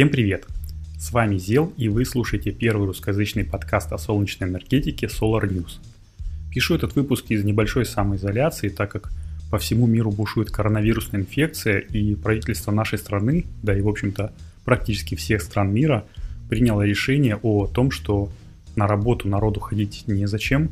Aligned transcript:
Всем 0.00 0.08
привет! 0.08 0.46
С 0.98 1.12
вами 1.12 1.36
Зел 1.36 1.74
и 1.76 1.90
вы 1.90 2.06
слушаете 2.06 2.52
первый 2.52 2.86
русскоязычный 2.86 3.44
подкаст 3.44 3.92
о 3.92 3.98
солнечной 3.98 4.48
энергетике 4.48 5.08
Solar 5.08 5.46
News. 5.46 5.72
Пишу 6.50 6.76
этот 6.76 6.96
выпуск 6.96 7.26
из 7.28 7.44
небольшой 7.44 7.84
самоизоляции, 7.84 8.70
так 8.70 8.90
как 8.90 9.12
по 9.50 9.58
всему 9.58 9.86
миру 9.86 10.10
бушует 10.10 10.50
коронавирусная 10.50 11.20
инфекция 11.20 11.80
и 11.80 12.14
правительство 12.14 12.72
нашей 12.72 12.96
страны, 12.96 13.44
да 13.62 13.76
и 13.76 13.82
в 13.82 13.88
общем-то 13.88 14.32
практически 14.64 15.16
всех 15.16 15.42
стран 15.42 15.70
мира, 15.70 16.06
приняло 16.48 16.80
решение 16.80 17.36
о 17.36 17.66
том, 17.66 17.90
что 17.90 18.32
на 18.76 18.86
работу 18.86 19.28
народу 19.28 19.60
ходить 19.60 20.04
незачем, 20.06 20.70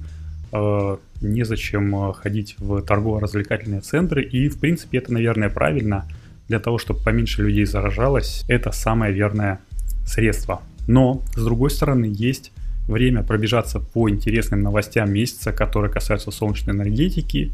э, 0.53 0.97
незачем 1.21 1.95
э, 1.95 2.15
ходить 2.15 2.55
в 2.57 2.81
торгово-развлекательные 2.81 3.83
центры 3.83 4.23
и 4.23 4.49
в 4.49 4.59
принципе 4.59 4.97
это, 4.97 5.13
наверное, 5.13 5.51
правильно– 5.51 6.09
для 6.49 6.61
того, 6.61 6.79
чтобы 6.79 7.01
поменьше 7.01 7.43
людей 7.43 7.67
заражалось, 7.67 8.45
это 8.49 8.73
самое 8.73 9.13
верное 9.13 9.61
средство. 10.07 10.63
Но, 10.87 11.23
с 11.35 11.45
другой 11.45 11.71
стороны, 11.71 12.07
есть 12.11 12.53
время 12.89 13.23
пробежаться 13.23 13.81
по 13.81 14.09
интересным 14.09 14.63
новостям 14.63 15.13
месяца, 15.13 15.53
которые 15.53 15.93
касаются 15.93 16.31
солнечной 16.31 16.75
энергетики. 16.75 17.53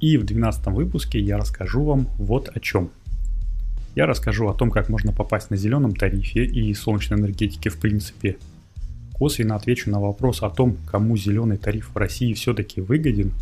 И 0.00 0.16
в 0.16 0.24
12 0.24 0.66
выпуске 0.66 1.20
я 1.20 1.38
расскажу 1.38 1.84
вам 1.84 2.08
вот 2.18 2.50
о 2.54 2.58
чем. 2.58 2.90
Я 3.94 4.06
расскажу 4.06 4.48
о 4.48 4.54
том, 4.54 4.70
как 4.70 4.88
можно 4.88 5.12
попасть 5.12 5.50
на 5.50 5.56
зеленом 5.56 5.94
тарифе 5.94 6.44
и 6.44 6.74
солнечной 6.74 7.20
энергетике 7.20 7.70
в 7.70 7.78
принципе. 7.78 8.36
Косвенно 9.12 9.54
отвечу 9.54 9.90
на 9.90 10.00
вопрос 10.00 10.42
о 10.42 10.50
том, 10.50 10.78
кому 10.90 11.16
зеленый 11.16 11.58
тариф 11.58 11.90
в 11.94 11.96
России 11.96 12.32
все-таки 12.32 12.80
выгоден, 12.80 13.32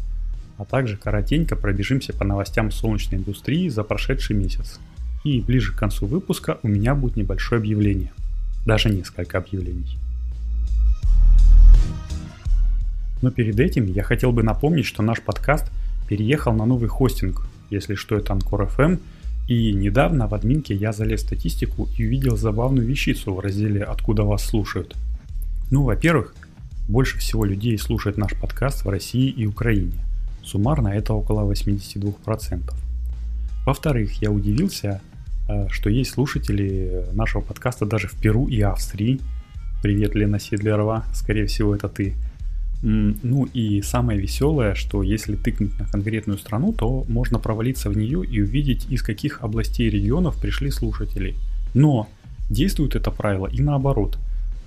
а 0.58 0.66
также 0.66 0.98
коротенько 0.98 1.56
пробежимся 1.56 2.12
по 2.12 2.24
новостям 2.24 2.70
солнечной 2.70 3.20
индустрии 3.20 3.68
за 3.68 3.82
прошедший 3.82 4.36
месяц. 4.36 4.78
И 5.24 5.40
ближе 5.40 5.72
к 5.72 5.78
концу 5.78 6.06
выпуска 6.06 6.58
у 6.62 6.68
меня 6.68 6.94
будет 6.94 7.16
небольшое 7.16 7.58
объявление. 7.58 8.12
Даже 8.66 8.88
несколько 8.88 9.38
объявлений. 9.38 9.98
Но 13.22 13.30
перед 13.30 13.60
этим 13.60 13.86
я 13.86 14.02
хотел 14.02 14.32
бы 14.32 14.42
напомнить, 14.42 14.86
что 14.86 15.02
наш 15.02 15.20
подкаст 15.20 15.70
переехал 16.08 16.54
на 16.54 16.64
новый 16.64 16.88
хостинг, 16.88 17.46
если 17.68 17.94
что, 17.94 18.16
это 18.16 18.32
Anchor 18.32 18.74
FM, 18.74 18.98
и 19.46 19.72
недавно 19.72 20.26
в 20.26 20.34
админке 20.34 20.74
я 20.74 20.92
залез 20.92 21.20
в 21.20 21.26
статистику 21.26 21.88
и 21.98 22.06
увидел 22.06 22.36
забавную 22.36 22.86
вещицу 22.86 23.34
в 23.34 23.40
разделе 23.40 23.82
«Откуда 23.82 24.22
вас 24.22 24.44
слушают». 24.44 24.96
Ну, 25.70 25.82
во-первых, 25.82 26.34
больше 26.88 27.18
всего 27.18 27.44
людей 27.44 27.76
слушает 27.78 28.16
наш 28.16 28.34
подкаст 28.34 28.84
в 28.84 28.88
России 28.88 29.28
и 29.28 29.46
Украине. 29.46 30.04
Суммарно 30.42 30.88
это 30.88 31.14
около 31.14 31.50
82%. 31.50 32.72
Во-вторых, 33.66 34.22
я 34.22 34.30
удивился, 34.30 35.00
что 35.70 35.90
есть 35.90 36.12
слушатели 36.12 37.06
нашего 37.12 37.42
подкаста 37.42 37.86
даже 37.86 38.08
в 38.08 38.12
Перу 38.20 38.46
и 38.48 38.60
Австрии. 38.60 39.20
Привет, 39.82 40.14
Лена 40.14 40.38
Сидлерова, 40.38 41.04
скорее 41.14 41.46
всего, 41.46 41.74
это 41.74 41.88
ты. 41.88 42.14
Ну 42.82 43.46
и 43.52 43.82
самое 43.82 44.18
веселое, 44.18 44.74
что 44.74 45.02
если 45.02 45.36
тыкнуть 45.36 45.78
на 45.78 45.86
конкретную 45.86 46.38
страну, 46.38 46.72
то 46.72 47.04
можно 47.08 47.38
провалиться 47.38 47.90
в 47.90 47.96
нее 47.96 48.24
и 48.24 48.40
увидеть, 48.40 48.86
из 48.90 49.02
каких 49.02 49.42
областей 49.42 49.88
и 49.88 49.90
регионов 49.90 50.40
пришли 50.40 50.70
слушатели. 50.70 51.34
Но 51.74 52.08
действует 52.48 52.96
это 52.96 53.10
правило 53.10 53.46
и 53.46 53.60
наоборот. 53.60 54.18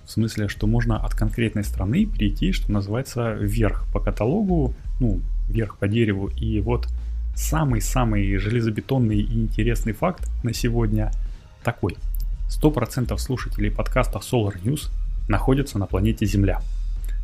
В 0.05 0.11
смысле, 0.11 0.47
что 0.47 0.67
можно 0.67 0.97
от 0.97 1.13
конкретной 1.15 1.63
страны 1.63 2.05
перейти, 2.05 2.51
что 2.51 2.71
называется, 2.71 3.33
вверх 3.33 3.85
по 3.93 3.99
каталогу, 3.99 4.73
ну, 4.99 5.21
вверх 5.47 5.77
по 5.77 5.87
дереву, 5.87 6.27
и 6.27 6.59
вот 6.59 6.87
Самый-самый 7.35 8.37
железобетонный 8.37 9.19
и 9.19 9.41
интересный 9.41 9.93
факт 9.93 10.29
на 10.43 10.53
сегодня 10.53 11.11
такой. 11.63 11.97
100% 12.49 13.17
слушателей 13.17 13.71
подкаста 13.71 14.19
Solar 14.19 14.61
News 14.63 14.91
находятся 15.27 15.79
на 15.79 15.87
планете 15.87 16.27
Земля. 16.27 16.61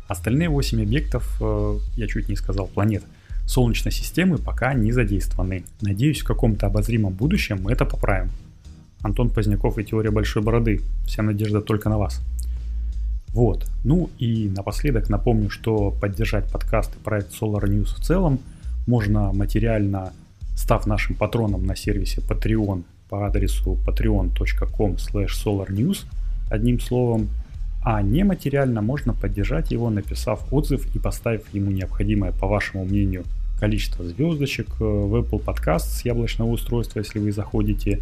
Остальные 0.08 0.48
8 0.48 0.82
объектов, 0.82 1.36
э, 1.40 1.78
я 1.94 2.08
чуть 2.08 2.28
не 2.28 2.34
сказал 2.34 2.66
планет, 2.66 3.04
Солнечной 3.46 3.92
системы 3.92 4.38
пока 4.38 4.74
не 4.74 4.90
задействованы. 4.90 5.64
Надеюсь, 5.80 6.20
в 6.20 6.24
каком-то 6.24 6.66
обозримом 6.66 7.12
будущем 7.12 7.60
мы 7.62 7.72
это 7.72 7.84
поправим. 7.84 8.30
Антон 9.02 9.30
Поздняков 9.30 9.78
и 9.78 9.84
теория 9.84 10.10
большой 10.10 10.42
бороды. 10.42 10.80
Вся 11.06 11.22
надежда 11.22 11.60
только 11.60 11.88
на 11.88 11.98
вас. 11.98 12.20
Вот. 13.28 13.68
Ну 13.84 14.10
и 14.18 14.48
напоследок 14.48 15.08
напомню, 15.08 15.50
что 15.50 15.92
поддержать 15.92 16.50
подкаст 16.50 16.94
и 16.96 16.98
проект 16.98 17.32
Solar 17.32 17.64
News 17.64 17.94
в 17.94 18.00
целом– 18.00 18.40
можно 18.86 19.32
материально, 19.32 20.12
став 20.56 20.86
нашим 20.86 21.16
патроном 21.16 21.64
на 21.64 21.76
сервисе 21.76 22.20
Patreon 22.20 22.84
по 23.08 23.26
адресу 23.26 23.78
patreon.com 23.86 24.96
solarnews, 24.96 26.04
одним 26.50 26.80
словом, 26.80 27.28
а 27.82 28.02
нематериально 28.02 28.82
можно 28.82 29.14
поддержать 29.14 29.70
его, 29.72 29.90
написав 29.90 30.52
отзыв 30.52 30.94
и 30.94 30.98
поставив 30.98 31.42
ему 31.54 31.70
необходимое, 31.70 32.32
по 32.32 32.46
вашему 32.46 32.84
мнению, 32.84 33.24
количество 33.58 34.04
звездочек 34.04 34.68
э, 34.80 34.84
в 34.84 35.14
Apple 35.16 35.42
Podcast 35.44 35.84
с 35.84 36.04
яблочного 36.04 36.50
устройства, 36.50 36.98
если 37.00 37.18
вы 37.18 37.32
заходите, 37.32 38.00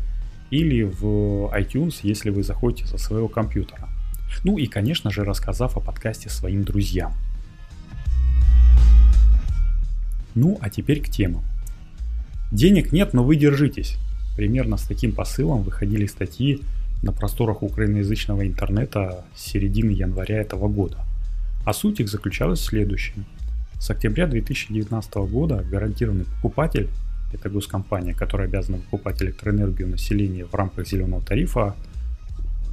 или 0.51 0.83
в 0.83 1.53
iTunes, 1.55 2.01
если 2.03 2.31
вы 2.31 2.43
заходите 2.43 2.87
со 2.87 2.99
своего 2.99 3.29
компьютера. 3.29 3.89
Ну 4.45 4.59
и, 4.59 4.67
конечно 4.67 5.11
же, 5.11 5.25
рассказав 5.25 5.77
о 5.77 5.81
подкасте 5.81 6.29
своим 6.29 6.65
друзьям. 6.65 7.13
Ну, 10.35 10.59
а 10.61 10.71
теперь 10.71 11.01
к 11.01 11.09
темам. 11.09 11.43
Денег 12.53 12.93
нет, 12.93 13.13
но 13.13 13.25
вы 13.25 13.37
держитесь. 13.37 13.97
Примерно 14.37 14.77
с 14.77 14.83
таким 14.83 15.13
посылом 15.13 15.63
выходили 15.63 16.07
статьи 16.07 16.63
на 17.03 17.13
просторах 17.13 17.63
украиноязычного 17.63 18.47
интернета 18.47 19.25
с 19.35 19.43
середины 19.43 19.91
января 19.91 20.39
этого 20.39 20.69
года. 20.69 20.99
А 21.65 21.73
суть 21.73 22.01
их 22.01 22.09
заключалась 22.09 22.61
в 22.61 22.65
следующем. 22.65 23.25
С 23.79 23.91
октября 23.91 24.27
2019 24.27 25.15
года 25.31 25.65
гарантированный 25.71 26.25
покупатель, 26.25 26.89
это 27.33 27.51
госкомпания, 27.51 28.15
которая 28.15 28.49
обязана 28.49 28.79
покупать 28.79 29.23
электроэнергию 29.23 29.89
населения 29.89 30.45
в 30.45 30.55
рамках 30.55 30.89
зеленого 30.89 31.23
тарифа, 31.23 31.77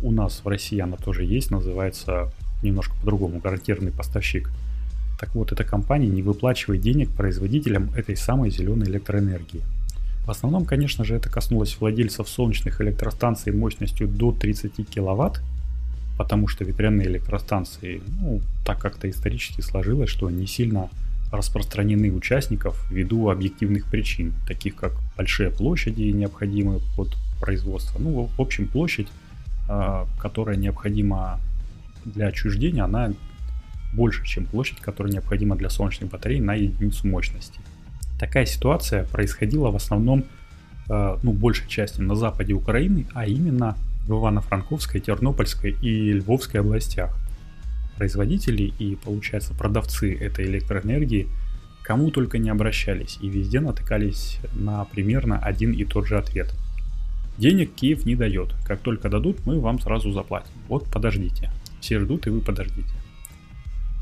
у 0.02 0.12
нас 0.12 0.42
в 0.44 0.48
России 0.48 0.80
она 0.80 0.98
тоже 0.98 1.24
есть, 1.24 1.52
называется 1.52 2.32
немножко 2.64 2.96
по-другому, 3.00 3.40
гарантированный 3.40 3.92
поставщик– 3.92 4.50
так 5.20 5.34
вот, 5.36 5.52
эта 5.52 5.64
компания 5.64 6.08
не 6.08 6.22
выплачивает 6.22 6.82
денег 6.82 7.10
производителям 7.12 7.92
этой 7.96 8.18
самой 8.18 8.50
зеленой 8.50 8.88
электроэнергии. 8.88 9.62
В 10.26 10.32
основном, 10.32 10.66
конечно 10.66 11.06
же, 11.06 11.16
это 11.16 11.30
коснулось 11.30 11.78
владельцев 11.80 12.28
солнечных 12.28 12.82
электростанций 12.82 13.54
мощностью 13.54 14.08
до 14.08 14.32
30 14.32 14.90
киловатт, 14.90 15.42
потому 16.18 16.48
что 16.48 16.64
ветряные 16.64 17.08
электростанции, 17.08 18.02
ну, 18.20 18.42
так 18.66 18.80
как-то 18.80 19.10
исторически 19.10 19.62
сложилось, 19.62 20.10
что 20.10 20.30
не 20.30 20.48
сильно 20.48 20.90
распространены 21.32 22.12
участников 22.12 22.90
ввиду 22.90 23.30
объективных 23.30 23.86
причин, 23.86 24.34
таких 24.48 24.76
как 24.76 24.94
большие 25.18 25.52
площади, 25.52 26.04
необходимые 26.04 26.80
под 26.96 27.10
производство. 27.40 28.00
Ну, 28.00 28.30
в 28.36 28.42
общем, 28.42 28.68
площадь, 28.68 29.08
а, 29.68 30.08
которая 30.20 30.56
необходима 30.56 31.40
для 32.06 32.28
отчуждения, 32.28 32.84
она 32.84 33.12
больше, 33.96 34.26
чем 34.26 34.46
площадь, 34.46 34.80
которая 34.80 35.14
необходима 35.14 35.56
для 35.56 35.70
солнечных 35.70 36.10
батарей 36.10 36.40
на 36.40 36.54
единицу 36.54 37.08
мощности. 37.08 37.60
Такая 38.20 38.46
ситуация 38.46 39.06
происходила 39.06 39.72
в 39.72 39.76
основном, 39.76 40.26
э, 40.90 41.18
ну, 41.24 41.32
большей 41.32 41.68
части 41.68 42.02
на 42.02 42.16
западе 42.16 42.54
Украины, 42.54 43.08
а 43.14 43.26
именно 43.26 43.78
в 44.08 44.12
Ивано-Франковской, 44.12 45.02
Тернопольской 45.02 45.76
и 45.82 46.14
Львовской 46.14 46.60
областях. 46.60 47.18
Производители 47.98 48.74
и, 48.78 48.96
получается, 48.96 49.54
продавцы 49.54 50.14
этой 50.14 50.46
электроэнергии 50.46 51.28
кому 51.86 52.10
только 52.10 52.40
не 52.40 52.50
обращались 52.50 53.20
и 53.22 53.30
везде 53.30 53.60
натыкались 53.60 54.40
на 54.56 54.86
примерно 54.86 55.38
один 55.38 55.72
и 55.72 55.86
тот 55.86 56.08
же 56.08 56.18
ответ. 56.18 56.52
Денег 57.38 57.76
Киев 57.76 58.06
не 58.06 58.16
дает. 58.16 58.56
Как 58.66 58.80
только 58.80 59.08
дадут, 59.08 59.46
мы 59.46 59.60
вам 59.60 59.80
сразу 59.80 60.12
заплатим. 60.12 60.54
Вот 60.68 60.88
подождите. 60.92 61.52
Все 61.82 62.00
ждут 62.00 62.26
и 62.26 62.32
вы 62.32 62.42
подождите. 62.42 62.90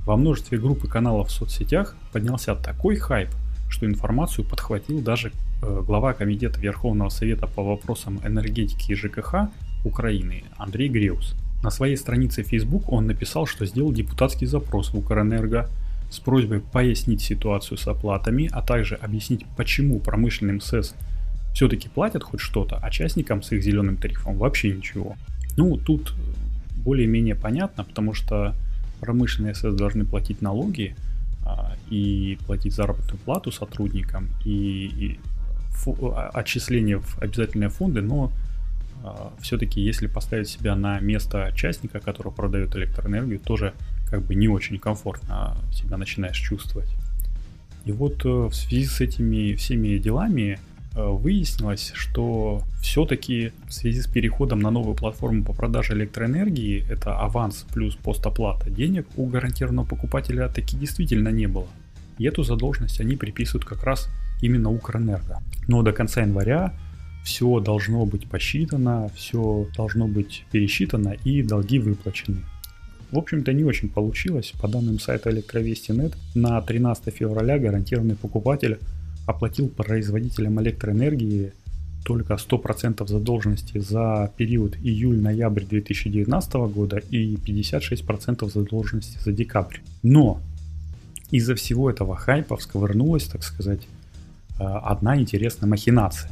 Во 0.05 0.17
множестве 0.17 0.57
групп 0.57 0.83
и 0.83 0.87
каналов 0.87 1.29
в 1.29 1.31
соцсетях 1.31 1.95
поднялся 2.11 2.55
такой 2.55 2.97
хайп, 2.97 3.29
что 3.69 3.85
информацию 3.85 4.43
подхватил 4.43 4.99
даже 4.99 5.31
э, 5.61 5.81
глава 5.87 6.13
Комитета 6.13 6.59
Верховного 6.59 7.07
Совета 7.07 7.47
по 7.47 7.63
вопросам 7.63 8.19
энергетики 8.25 8.91
и 8.91 8.95
ЖКХ 8.95 9.49
Украины 9.85 10.43
Андрей 10.57 10.89
Греус. 10.89 11.35
На 11.63 11.71
своей 11.71 11.95
странице 11.95 12.43
Facebook 12.43 12.91
он 12.91 13.07
написал, 13.07 13.45
что 13.45 13.65
сделал 13.65 13.93
депутатский 13.93 14.45
запрос 14.45 14.89
в 14.89 14.97
Укрэнерго 14.97 15.69
с 16.09 16.19
просьбой 16.19 16.59
пояснить 16.59 17.21
ситуацию 17.21 17.77
с 17.77 17.87
оплатами, 17.87 18.49
а 18.51 18.61
также 18.61 18.95
объяснить, 18.95 19.45
почему 19.55 19.99
промышленным 19.99 20.59
СЭС 20.59 20.95
все-таки 21.53 21.87
платят 21.87 22.23
хоть 22.23 22.41
что-то, 22.41 22.75
а 22.75 22.91
частникам 22.91 23.41
с 23.41 23.53
их 23.53 23.63
зеленым 23.63 23.95
тарифом 23.95 24.37
вообще 24.37 24.73
ничего. 24.73 25.15
Ну, 25.55 25.77
тут 25.77 26.13
более-менее 26.75 27.35
понятно, 27.35 27.85
потому 27.85 28.13
что 28.13 28.53
промышленные 29.03 29.53
СС 29.53 29.73
должны 29.75 30.05
платить 30.05 30.41
налоги 30.41 30.95
а, 31.45 31.75
и 31.89 32.37
платить 32.45 32.73
заработную 32.73 33.17
плату 33.19 33.51
сотрудникам 33.51 34.29
и, 34.45 34.85
и 34.85 35.19
фу, 35.71 36.13
а, 36.15 36.29
отчисления 36.29 36.99
в 36.99 37.21
обязательные 37.21 37.69
фонды, 37.69 38.01
но 38.01 38.31
а, 39.03 39.33
все-таки 39.41 39.81
если 39.81 40.07
поставить 40.07 40.47
себя 40.47 40.75
на 40.75 41.01
место 41.01 41.51
частника, 41.53 41.99
который 41.99 42.31
продает 42.31 42.75
электроэнергию, 42.77 43.39
тоже 43.39 43.73
как 44.09 44.23
бы 44.23 44.35
не 44.35 44.47
очень 44.47 44.79
комфортно 44.79 45.57
себя 45.73 45.97
начинаешь 45.97 46.37
чувствовать. 46.37 46.89
И 47.85 47.91
вот 47.91 48.23
э, 48.23 48.29
в 48.29 48.53
связи 48.53 48.85
с 48.85 49.01
этими 49.01 49.55
всеми 49.55 49.97
делами 49.97 50.59
выяснилось, 50.95 51.91
что 51.95 52.61
все-таки 52.81 53.51
в 53.67 53.73
связи 53.73 54.01
с 54.01 54.07
переходом 54.07 54.59
на 54.59 54.69
новую 54.69 54.95
платформу 54.95 55.43
по 55.43 55.53
продаже 55.53 55.93
электроэнергии, 55.93 56.85
это 56.89 57.17
аванс 57.17 57.65
плюс 57.73 57.95
постоплата, 57.95 58.69
денег 58.69 59.07
у 59.15 59.25
гарантированного 59.25 59.85
покупателя 59.85 60.47
таки 60.49 60.77
действительно 60.77 61.29
не 61.29 61.47
было. 61.47 61.67
И 62.17 62.25
эту 62.25 62.43
задолженность 62.43 63.01
они 63.01 63.15
приписывают 63.15 63.65
как 63.65 63.83
раз 63.83 64.09
именно 64.41 64.71
Укрэнерго. 64.71 65.41
Но 65.67 65.81
до 65.81 65.93
конца 65.93 66.21
января 66.21 66.73
все 67.23 67.59
должно 67.59 68.05
быть 68.05 68.29
посчитано, 68.29 69.09
все 69.15 69.67
должно 69.75 70.07
быть 70.07 70.45
пересчитано 70.51 71.15
и 71.23 71.41
долги 71.41 71.79
выплачены. 71.79 72.43
В 73.11 73.17
общем-то 73.17 73.53
не 73.53 73.63
очень 73.63 73.89
получилось. 73.89 74.53
По 74.61 74.67
данным 74.67 74.99
сайта 74.99 75.29
электровести.нет, 75.29 76.13
на 76.35 76.61
13 76.61 77.13
февраля 77.13 77.59
гарантированный 77.59 78.15
покупатель 78.15 78.79
оплатил 79.25 79.69
производителям 79.69 80.61
электроэнергии 80.61 81.53
только 82.03 82.33
100% 82.33 83.07
задолженности 83.07 83.77
за 83.77 84.31
период 84.35 84.75
июль-ноябрь 84.75 85.63
2019 85.63 86.53
года 86.73 86.97
и 86.97 87.35
56% 87.35 88.51
задолженности 88.51 89.17
за 89.23 89.31
декабрь. 89.31 89.77
Но 90.01 90.41
из-за 91.31 91.55
всего 91.55 91.89
этого 91.89 92.15
хайпа 92.15 92.57
всковырнулась, 92.57 93.23
так 93.23 93.43
сказать, 93.43 93.81
э, 94.59 94.63
одна 94.63 95.17
интересная 95.17 95.69
махинация. 95.69 96.31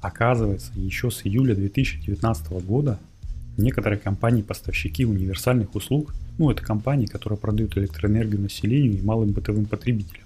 Оказывается, 0.00 0.72
еще 0.74 1.10
с 1.10 1.22
июля 1.24 1.54
2019 1.54 2.60
года 2.60 2.98
некоторые 3.56 3.98
компании-поставщики 3.98 5.04
универсальных 5.04 5.74
услуг, 5.74 6.14
ну 6.38 6.50
это 6.50 6.62
компании, 6.62 7.06
которые 7.06 7.38
продают 7.38 7.78
электроэнергию 7.78 8.40
населению 8.40 8.98
и 8.98 9.02
малым 9.02 9.32
бытовым 9.32 9.64
потребителям, 9.64 10.25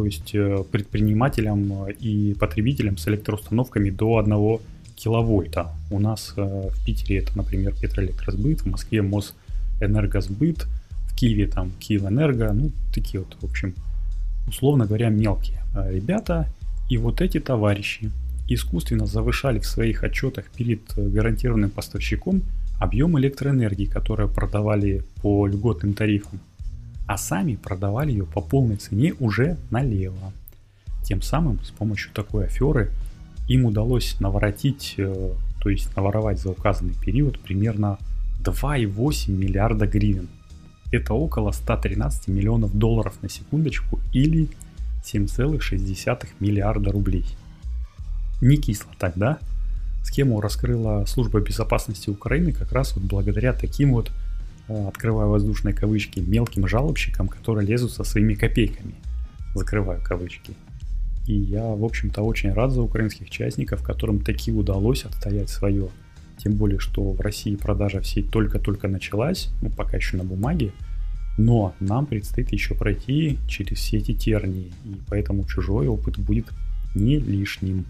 то 0.00 0.06
есть 0.06 0.34
э, 0.34 0.64
предпринимателям 0.72 1.86
и 1.90 2.34
потребителям 2.40 2.96
с 2.96 3.06
электроустановками 3.06 3.90
до 3.90 4.16
1 4.16 4.58
киловольта. 4.96 5.74
У 5.90 5.98
нас 5.98 6.32
э, 6.38 6.68
в 6.70 6.84
Питере 6.86 7.18
это, 7.18 7.36
например, 7.36 7.74
Петроэлектросбыт, 7.78 8.62
в 8.62 8.66
Москве 8.66 9.02
Мосэнергосбыт, 9.02 10.66
в 11.04 11.14
Киеве 11.14 11.48
там 11.48 11.72
Киевэнерго, 11.80 12.50
ну 12.54 12.70
такие 12.94 13.20
вот, 13.20 13.36
в 13.42 13.44
общем, 13.44 13.74
условно 14.48 14.86
говоря, 14.86 15.10
мелкие 15.10 15.62
э, 15.74 15.92
ребята. 15.92 16.48
И 16.88 16.96
вот 16.96 17.20
эти 17.20 17.38
товарищи 17.38 18.10
искусственно 18.48 19.04
завышали 19.04 19.58
в 19.58 19.66
своих 19.66 20.02
отчетах 20.02 20.46
перед 20.56 20.80
гарантированным 20.96 21.68
поставщиком 21.68 22.40
объем 22.78 23.18
электроэнергии, 23.18 23.84
которую 23.84 24.30
продавали 24.30 25.02
по 25.20 25.46
льготным 25.46 25.92
тарифам, 25.92 26.40
а 27.10 27.18
сами 27.18 27.56
продавали 27.56 28.12
ее 28.12 28.24
по 28.24 28.40
полной 28.40 28.76
цене 28.76 29.14
уже 29.18 29.56
налево. 29.72 30.32
Тем 31.02 31.22
самым 31.22 31.58
с 31.64 31.70
помощью 31.70 32.12
такой 32.12 32.44
аферы 32.44 32.92
им 33.48 33.64
удалось 33.64 34.20
наворотить, 34.20 34.94
э, 34.96 35.32
то 35.60 35.70
есть 35.70 35.96
наворовать 35.96 36.38
за 36.38 36.50
указанный 36.50 36.94
период 36.94 37.40
примерно 37.40 37.98
2,8 38.44 39.32
миллиарда 39.32 39.88
гривен. 39.88 40.28
Это 40.92 41.14
около 41.14 41.50
113 41.50 42.28
миллионов 42.28 42.78
долларов 42.78 43.20
на 43.22 43.28
секундочку 43.28 43.98
или 44.12 44.48
7,6 45.02 46.28
миллиарда 46.38 46.92
рублей. 46.92 47.24
Не 48.40 48.56
кисло 48.56 48.92
тогда, 49.00 49.40
Схему 50.04 50.40
раскрыла 50.40 51.06
служба 51.06 51.40
безопасности 51.40 52.08
Украины 52.08 52.52
как 52.52 52.70
раз 52.70 52.94
вот 52.94 53.02
благодаря 53.02 53.52
таким 53.52 53.94
вот, 53.94 54.12
открываю 54.88 55.30
воздушные 55.30 55.74
кавычки, 55.74 56.20
мелким 56.20 56.66
жалобщикам, 56.66 57.28
которые 57.28 57.66
лезут 57.66 57.92
со 57.92 58.04
своими 58.04 58.34
копейками. 58.34 58.94
Закрываю 59.54 60.00
кавычки. 60.02 60.54
И 61.26 61.34
я, 61.34 61.64
в 61.64 61.84
общем-то, 61.84 62.22
очень 62.22 62.52
рад 62.52 62.72
за 62.72 62.82
украинских 62.82 63.30
частников, 63.30 63.82
которым 63.82 64.20
таки 64.20 64.52
удалось 64.52 65.04
отстоять 65.04 65.50
свое. 65.50 65.88
Тем 66.38 66.54
более, 66.54 66.78
что 66.78 67.12
в 67.12 67.20
России 67.20 67.54
продажа 67.56 68.00
всей 68.00 68.22
только-только 68.22 68.88
началась, 68.88 69.50
ну, 69.60 69.70
пока 69.70 69.96
еще 69.96 70.16
на 70.16 70.24
бумаге, 70.24 70.72
но 71.36 71.74
нам 71.80 72.06
предстоит 72.06 72.52
еще 72.52 72.74
пройти 72.74 73.38
через 73.48 73.78
все 73.78 73.98
эти 73.98 74.14
тернии, 74.14 74.72
и 74.84 74.96
поэтому 75.08 75.44
чужой 75.44 75.86
опыт 75.86 76.18
будет 76.18 76.46
не 76.94 77.18
лишним. 77.18 77.84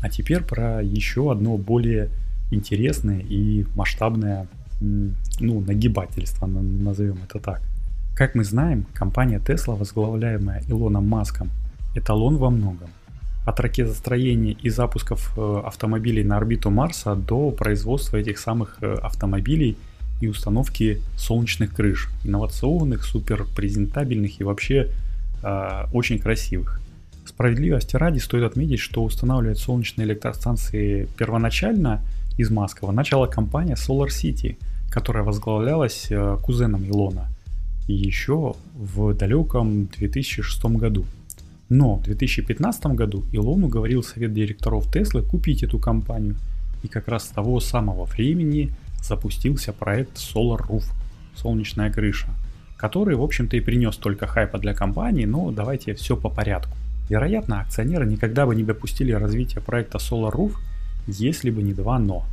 А 0.00 0.08
теперь 0.08 0.42
про 0.42 0.82
еще 0.82 1.32
одно 1.32 1.56
более 1.56 2.10
интересное 2.50 3.20
и 3.20 3.64
масштабное 3.74 4.46
ну, 4.80 5.60
нагибательство, 5.60 6.46
назовем 6.46 7.18
это 7.28 7.38
так. 7.40 7.62
Как 8.14 8.34
мы 8.34 8.44
знаем, 8.44 8.86
компания 8.94 9.38
Tesla, 9.38 9.76
возглавляемая 9.76 10.62
Илоном 10.68 11.08
Маском, 11.08 11.50
эталон 11.94 12.36
во 12.36 12.50
многом. 12.50 12.88
От 13.44 13.60
ракетостроения 13.60 14.56
и 14.60 14.68
запусков 14.68 15.32
э, 15.36 15.62
автомобилей 15.64 16.22
на 16.22 16.36
орбиту 16.36 16.70
Марса 16.70 17.14
до 17.14 17.50
производства 17.50 18.18
этих 18.18 18.38
самых 18.38 18.76
э, 18.82 18.94
автомобилей 19.02 19.76
и 20.20 20.26
установки 20.26 21.00
солнечных 21.16 21.74
крыш, 21.74 22.08
инновационных, 22.24 23.04
суперпрезентабельных 23.04 24.40
и 24.40 24.44
вообще 24.44 24.90
э, 25.42 25.84
очень 25.92 26.18
красивых. 26.18 26.80
Справедливости 27.24 27.96
ради 27.96 28.18
стоит 28.18 28.44
отметить, 28.44 28.80
что 28.80 29.02
устанавливать 29.02 29.58
солнечные 29.58 30.06
электростанции 30.06 31.08
первоначально 31.16 32.02
из 32.38 32.50
Москвы 32.50 32.92
начала 32.92 33.26
компания 33.26 33.74
Solar 33.74 34.08
City, 34.08 34.56
которая 34.90 35.24
возглавлялась 35.24 36.06
э, 36.08 36.38
кузеном 36.42 36.88
Илона 36.88 37.28
еще 37.88 38.54
в 38.74 39.12
далеком 39.14 39.86
2006 39.86 40.64
году. 40.76 41.04
Но 41.68 41.96
в 41.96 42.02
2015 42.04 42.86
году 42.86 43.24
Илон 43.32 43.64
уговорил 43.64 44.02
совет 44.02 44.32
директоров 44.32 44.90
Теслы 44.90 45.22
купить 45.22 45.62
эту 45.62 45.78
компанию, 45.78 46.36
и 46.82 46.88
как 46.88 47.08
раз 47.08 47.24
с 47.24 47.28
того 47.28 47.60
самого 47.60 48.04
времени 48.04 48.70
запустился 49.02 49.72
проект 49.72 50.16
Solar 50.16 50.66
Roof– 50.66 50.84
солнечная 51.36 51.92
крыша, 51.92 52.28
который, 52.76 53.16
в 53.16 53.22
общем-то, 53.22 53.56
и 53.56 53.60
принес 53.60 53.96
только 53.96 54.26
хайпа 54.26 54.58
для 54.58 54.74
компании, 54.74 55.24
но 55.24 55.50
давайте 55.50 55.94
все 55.94 56.16
по 56.16 56.28
порядку. 56.28 56.76
Вероятно, 57.08 57.60
акционеры 57.60 58.06
никогда 58.06 58.46
бы 58.46 58.54
не 58.54 58.62
допустили 58.62 59.12
развития 59.12 59.60
проекта 59.60 59.98
Solar 59.98 60.32
Roof, 60.32 60.52
если 61.06 61.50
бы 61.50 61.62
не 61.62 61.72
два 61.72 61.98
«но». 61.98 62.26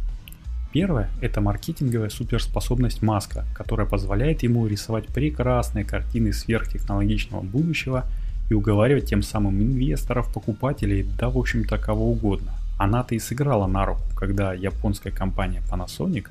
Первое– 0.75 1.09
это 1.21 1.39
маркетинговая 1.39 2.09
суперспособность 2.09 3.01
Маска, 3.01 3.45
которая 3.53 3.87
позволяет 3.87 4.43
ему 4.43 4.67
рисовать 4.67 5.07
прекрасные 5.07 5.85
картины 5.85 6.33
сверхтехнологичного 6.33 7.43
будущего 7.43 8.03
и 8.49 8.53
уговаривать 8.55 9.05
тем 9.05 9.23
самым 9.23 9.63
инвесторов, 9.63 10.33
покупателей, 10.33 11.07
да 11.17 11.29
в 11.29 11.37
общем-то 11.37 11.77
кого 11.77 12.11
угодно. 12.11 12.51
Она-то 12.77 13.15
и 13.15 13.19
сыграла 13.19 13.67
на 13.67 13.85
руку, 13.85 14.01
когда 14.17 14.53
японская 14.53 15.13
компания 15.13 15.61
Panasonic 15.71 16.27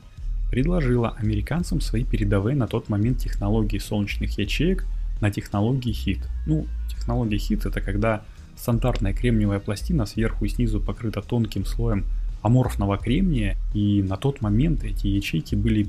предложила 0.50 1.16
американцам 1.18 1.80
свои 1.80 2.04
передовые 2.04 2.54
на 2.54 2.66
тот 2.66 2.90
момент 2.90 3.20
технологии 3.20 3.78
солнечных 3.78 4.36
ячеек 4.36 4.84
на 5.22 5.30
технологии 5.30 5.94
HIT. 5.94 6.20
Ну, 6.44 6.66
технология 6.90 7.38
HIT 7.38 7.66
это 7.66 7.80
когда 7.80 8.22
Стандартная 8.56 9.12
кремниевая 9.12 9.58
пластина 9.58 10.06
сверху 10.06 10.44
и 10.44 10.48
снизу 10.48 10.80
покрыта 10.80 11.22
тонким 11.22 11.64
слоем 11.66 12.04
аморфного 12.44 12.98
кремния, 12.98 13.56
и 13.72 14.02
на 14.02 14.16
тот 14.16 14.40
момент 14.40 14.84
эти 14.84 15.06
ячейки 15.08 15.54
были 15.54 15.88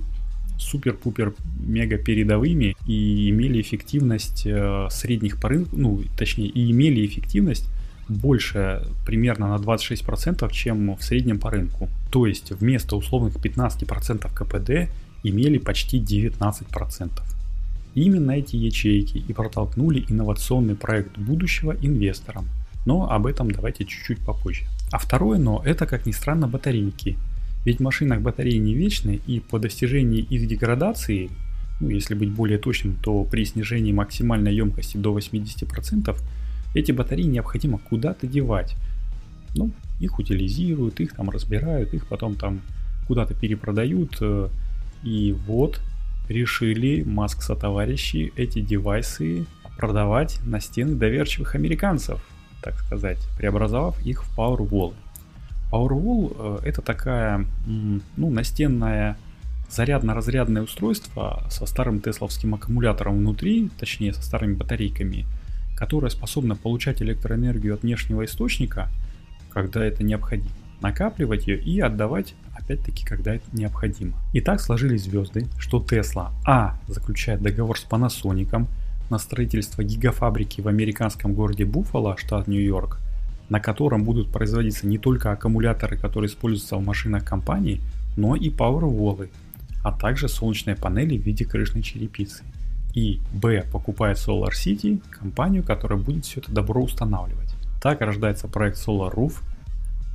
супер-пупер 0.57 1.33
мега 1.59 1.97
передовыми 1.97 2.75
и 2.88 3.29
имели 3.29 3.62
эффективность 3.62 4.43
э, 4.45 4.88
средних 4.89 5.39
по 5.39 5.50
рынку, 5.50 5.75
ну 5.75 6.01
точнее 6.17 6.47
и 6.47 6.71
имели 6.71 7.05
эффективность 7.05 7.69
больше 8.07 8.88
примерно 9.05 9.50
на 9.50 9.62
26%, 9.62 10.50
чем 10.51 10.95
в 10.95 11.03
среднем 11.03 11.39
по 11.39 11.51
рынку. 11.51 11.89
То 12.09 12.25
есть 12.25 12.51
вместо 12.51 12.95
условных 12.95 13.35
15% 13.35 14.29
КПД 14.33 14.89
имели 15.24 15.57
почти 15.57 16.00
19%. 16.00 17.09
Именно 17.95 18.31
эти 18.31 18.55
ячейки 18.55 19.17
и 19.17 19.33
протолкнули 19.33 20.05
инновационный 20.07 20.75
проект 20.75 21.17
будущего 21.17 21.75
инвесторам– 21.81 22.47
но 22.85 23.12
об 23.12 23.25
этом 23.25 23.51
давайте 23.51 23.83
чуть-чуть 23.83 24.19
попозже. 24.19 24.65
А 24.91 24.97
второе 24.97 25.39
но 25.39 25.61
это, 25.65 25.85
как 25.85 26.05
ни 26.05 26.11
странно, 26.11 26.47
батарейки. 26.47 27.17
Ведь 27.65 27.79
в 27.79 27.83
машинах 27.83 28.21
батареи 28.21 28.57
не 28.57 28.75
вечны, 28.75 29.19
и 29.25 29.39
по 29.39 29.57
достижении 29.57 30.19
их 30.19 30.47
деградации, 30.47 31.31
ну, 31.79 31.89
если 31.89 32.13
быть 32.13 32.29
более 32.29 32.59
точным, 32.59 32.95
то 33.01 33.23
при 33.23 33.43
снижении 33.43 33.91
максимальной 33.91 34.53
емкости 34.53 34.97
до 34.97 35.17
80%, 35.17 36.15
эти 36.75 36.91
батареи 36.91 37.25
необходимо 37.25 37.79
куда-то 37.79 38.27
девать. 38.27 38.75
Ну, 39.55 39.71
их 39.99 40.19
утилизируют, 40.19 40.99
их 40.99 41.13
там 41.13 41.29
разбирают, 41.31 41.93
их 41.93 42.05
потом 42.07 42.35
там 42.35 42.61
куда-то 43.07 43.33
перепродают. 43.33 44.17
Э, 44.21 44.49
и 45.03 45.35
вот 45.47 45.81
решили 46.29 47.03
Маск 47.03 47.41
со 47.41 47.55
товарищи 47.55 48.31
эти 48.35 48.59
девайсы 48.59 49.45
продавать 49.77 50.39
на 50.45 50.59
стены 50.59 50.95
доверчивых 50.95 51.55
американцев– 51.55 52.21
так 52.65 52.79
сказать, 52.79 53.19
преобразовав 53.38 54.03
их 54.03 54.24
в 54.24 54.38
Powerwall. 54.38 54.95
Powerwall 55.72 56.63
это 56.63 56.81
такая, 56.81 57.45
ну, 57.65 58.31
настенная 58.31 59.17
зарядно-разрядное 59.69 60.63
устройство 60.63 61.43
со 61.50 61.67
старым 61.67 62.00
тесловским 62.00 62.55
аккумулятором 62.55 63.19
внутри, 63.19 63.69
точнее 63.77 64.13
со 64.13 64.24
старыми 64.24 64.55
батарейками, 64.55 65.25
которое 65.77 66.10
способно 66.10 66.55
получать 66.55 67.03
электроэнергию 67.03 67.75
от 67.75 67.84
внешнего 67.84 68.25
источника, 68.25 68.89
когда 69.51 69.86
это 69.86 70.03
необходимо, 70.03 70.50
накапливать 70.81 71.45
ее 71.45 71.62
и 71.62 71.79
отдавать 71.79 72.34
опять-таки, 72.55 73.05
когда 73.05 73.36
это 73.36 73.45
необходимо. 73.53 74.17
И 74.34 74.41
так 74.41 74.60
сложились 74.60 75.03
звезды, 75.03 75.48
что 75.60 75.86
Tesla 75.88 76.31
А 76.45 76.79
заключает 76.88 77.43
договор 77.43 77.77
с 77.77 77.86
Panasonic 77.86 78.65
на 79.09 79.17
строительство 79.17 79.83
гигафабрики 79.83 80.62
в 80.62 80.67
американском 80.67 81.33
городе 81.33 81.65
Буффало, 81.65 82.17
штат 82.17 82.47
Нью-Йорк, 82.47 83.00
на 83.50 83.59
котором 83.59 84.03
будут 84.03 84.31
производиться 84.31 84.88
не 84.88 84.97
только 84.97 85.31
аккумуляторы, 85.31 85.97
которые 85.97 86.29
используются 86.29 86.77
в 86.77 86.83
машинах 86.83 87.24
компании, 87.24 87.81
но 88.17 88.35
и 88.35 88.50
Powerwall, 88.50 89.29
а 89.83 89.91
также 89.91 90.27
солнечные 90.27 90.75
панели 90.75 91.17
в 91.17 91.21
виде 91.21 91.45
крышной 91.45 91.83
черепицы. 91.83 92.43
И 92.93 93.19
Б 93.33 93.65
покупает 93.71 94.17
Solar 94.17 94.51
City, 94.51 95.01
компанию, 95.12 95.63
которая 95.63 96.00
будет 96.00 96.25
все 96.25 96.39
это 96.39 96.51
добро 96.51 96.81
устанавливать. 96.81 97.53
Так 97.81 98.01
рождается 98.01 98.47
проект 98.47 98.77
Solar 98.77 99.13
Roof. 99.13 99.41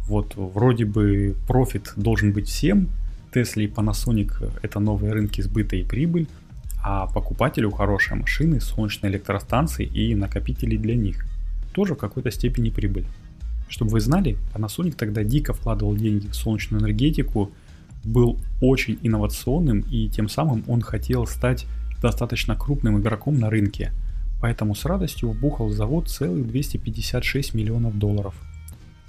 Вот 0.07 0.35
вроде 0.35 0.87
бы 0.87 1.37
профит 1.47 1.93
должен 1.95 2.33
быть 2.33 2.49
всем. 2.49 2.89
Tesla 3.33 3.63
и 3.63 3.69
Panasonic 3.69 4.59
это 4.63 4.81
новые 4.81 5.13
рынки 5.13 5.41
сбыта 5.41 5.77
и 5.77 5.85
прибыль, 5.85 6.27
а 6.83 7.07
покупателю 7.07 7.71
хорошие 7.71 8.17
машины, 8.17 8.61
солнечные 8.61 9.13
электростанции 9.13 9.85
и 9.85 10.15
накопители 10.15 10.77
для 10.77 10.95
них. 10.95 11.27
Тоже 11.73 11.95
в 11.95 11.99
какой-то 11.99 12.31
степени 12.31 12.71
прибыль. 12.71 13.07
Чтобы 13.69 13.93
вы 13.93 14.01
знали, 14.01 14.37
Panasonic 14.55 14.97
тогда 14.97 15.23
дико 15.23 15.53
вкладывал 15.53 15.95
деньги 15.95 16.27
в 16.27 16.35
солнечную 16.35 16.83
энергетику, 16.83 17.53
был 18.03 18.39
очень 18.61 18.99
инновационным 19.03 19.81
и 19.81 20.09
тем 20.09 20.29
самым 20.29 20.65
он 20.67 20.81
хотел 20.81 21.27
стать 21.27 21.67
достаточно 22.01 22.57
крупным 22.57 22.99
игроком 22.99 23.39
на 23.39 23.51
рынке, 23.51 23.93
поэтому 24.41 24.75
с 24.75 24.85
радостью 24.85 25.31
вбухал 25.31 25.69
в 25.69 25.73
завод 25.73 26.09
целых 26.09 26.47
256 26.49 27.55
миллионов 27.55 27.99
долларов. 27.99 28.35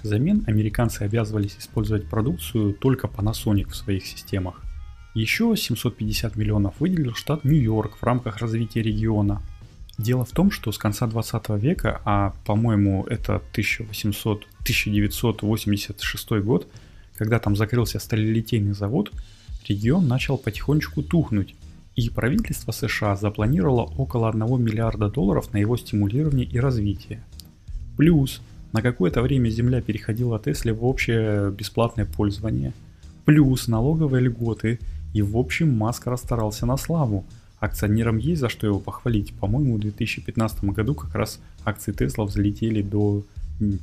Взамен 0.02 0.44
американцы 0.46 1.02
обязывались 1.02 1.56
использовать 1.58 2.06
продукцию 2.06 2.74
только 2.74 3.06
Panasonic 3.06 3.70
в 3.70 3.76
своих 3.76 4.04
системах. 4.04 4.62
Еще 5.14 5.54
750 5.56 6.36
миллионов 6.36 6.74
выделил 6.80 7.14
штат 7.14 7.44
Нью-Йорк 7.44 7.98
в 8.00 8.02
рамках 8.02 8.38
развития 8.38 8.82
региона. 8.82 9.42
Дело 9.98 10.24
в 10.24 10.30
том, 10.30 10.50
что 10.50 10.72
с 10.72 10.78
конца 10.78 11.06
20 11.06 11.50
века, 11.50 12.00
а 12.04 12.34
по-моему 12.46 13.04
это 13.04 13.36
1800, 13.36 14.46
1986 14.62 16.30
год, 16.42 16.66
когда 17.16 17.38
там 17.38 17.56
закрылся 17.56 17.98
сталелитейный 17.98 18.72
завод, 18.72 19.12
регион 19.68 20.08
начал 20.08 20.38
потихонечку 20.38 21.02
тухнуть, 21.02 21.54
и 21.94 22.08
правительство 22.08 22.72
США 22.72 23.16
запланировало 23.16 23.82
около 23.82 24.30
1 24.30 24.40
миллиарда 24.62 25.10
долларов 25.10 25.52
на 25.52 25.58
его 25.58 25.76
стимулирование 25.76 26.46
и 26.46 26.58
развитие. 26.58 27.22
Плюс 27.98 28.40
на 28.72 28.80
какое-то 28.80 29.20
время 29.20 29.50
земля 29.50 29.82
переходила 29.82 30.38
Тесле 30.38 30.72
в 30.72 30.84
общее 30.84 31.50
бесплатное 31.50 32.06
пользование. 32.06 32.72
Плюс 33.26 33.68
налоговые 33.68 34.24
льготы. 34.24 34.80
И 35.12 35.22
в 35.22 35.36
общем 35.36 35.76
Маск 35.76 36.06
расстарался 36.06 36.66
на 36.66 36.76
славу. 36.76 37.24
Акционерам 37.60 38.18
есть 38.18 38.40
за 38.40 38.48
что 38.48 38.66
его 38.66 38.78
похвалить. 38.78 39.34
По-моему, 39.34 39.76
в 39.76 39.80
2015 39.80 40.64
году 40.64 40.94
как 40.94 41.14
раз 41.14 41.38
акции 41.64 41.92
Тесла 41.92 42.24
взлетели 42.24 42.82
до... 42.82 43.22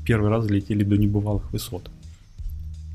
Первый 0.06 0.30
раз 0.30 0.46
взлетели 0.46 0.84
до 0.84 0.98
небывалых 0.98 1.52
высот. 1.54 1.90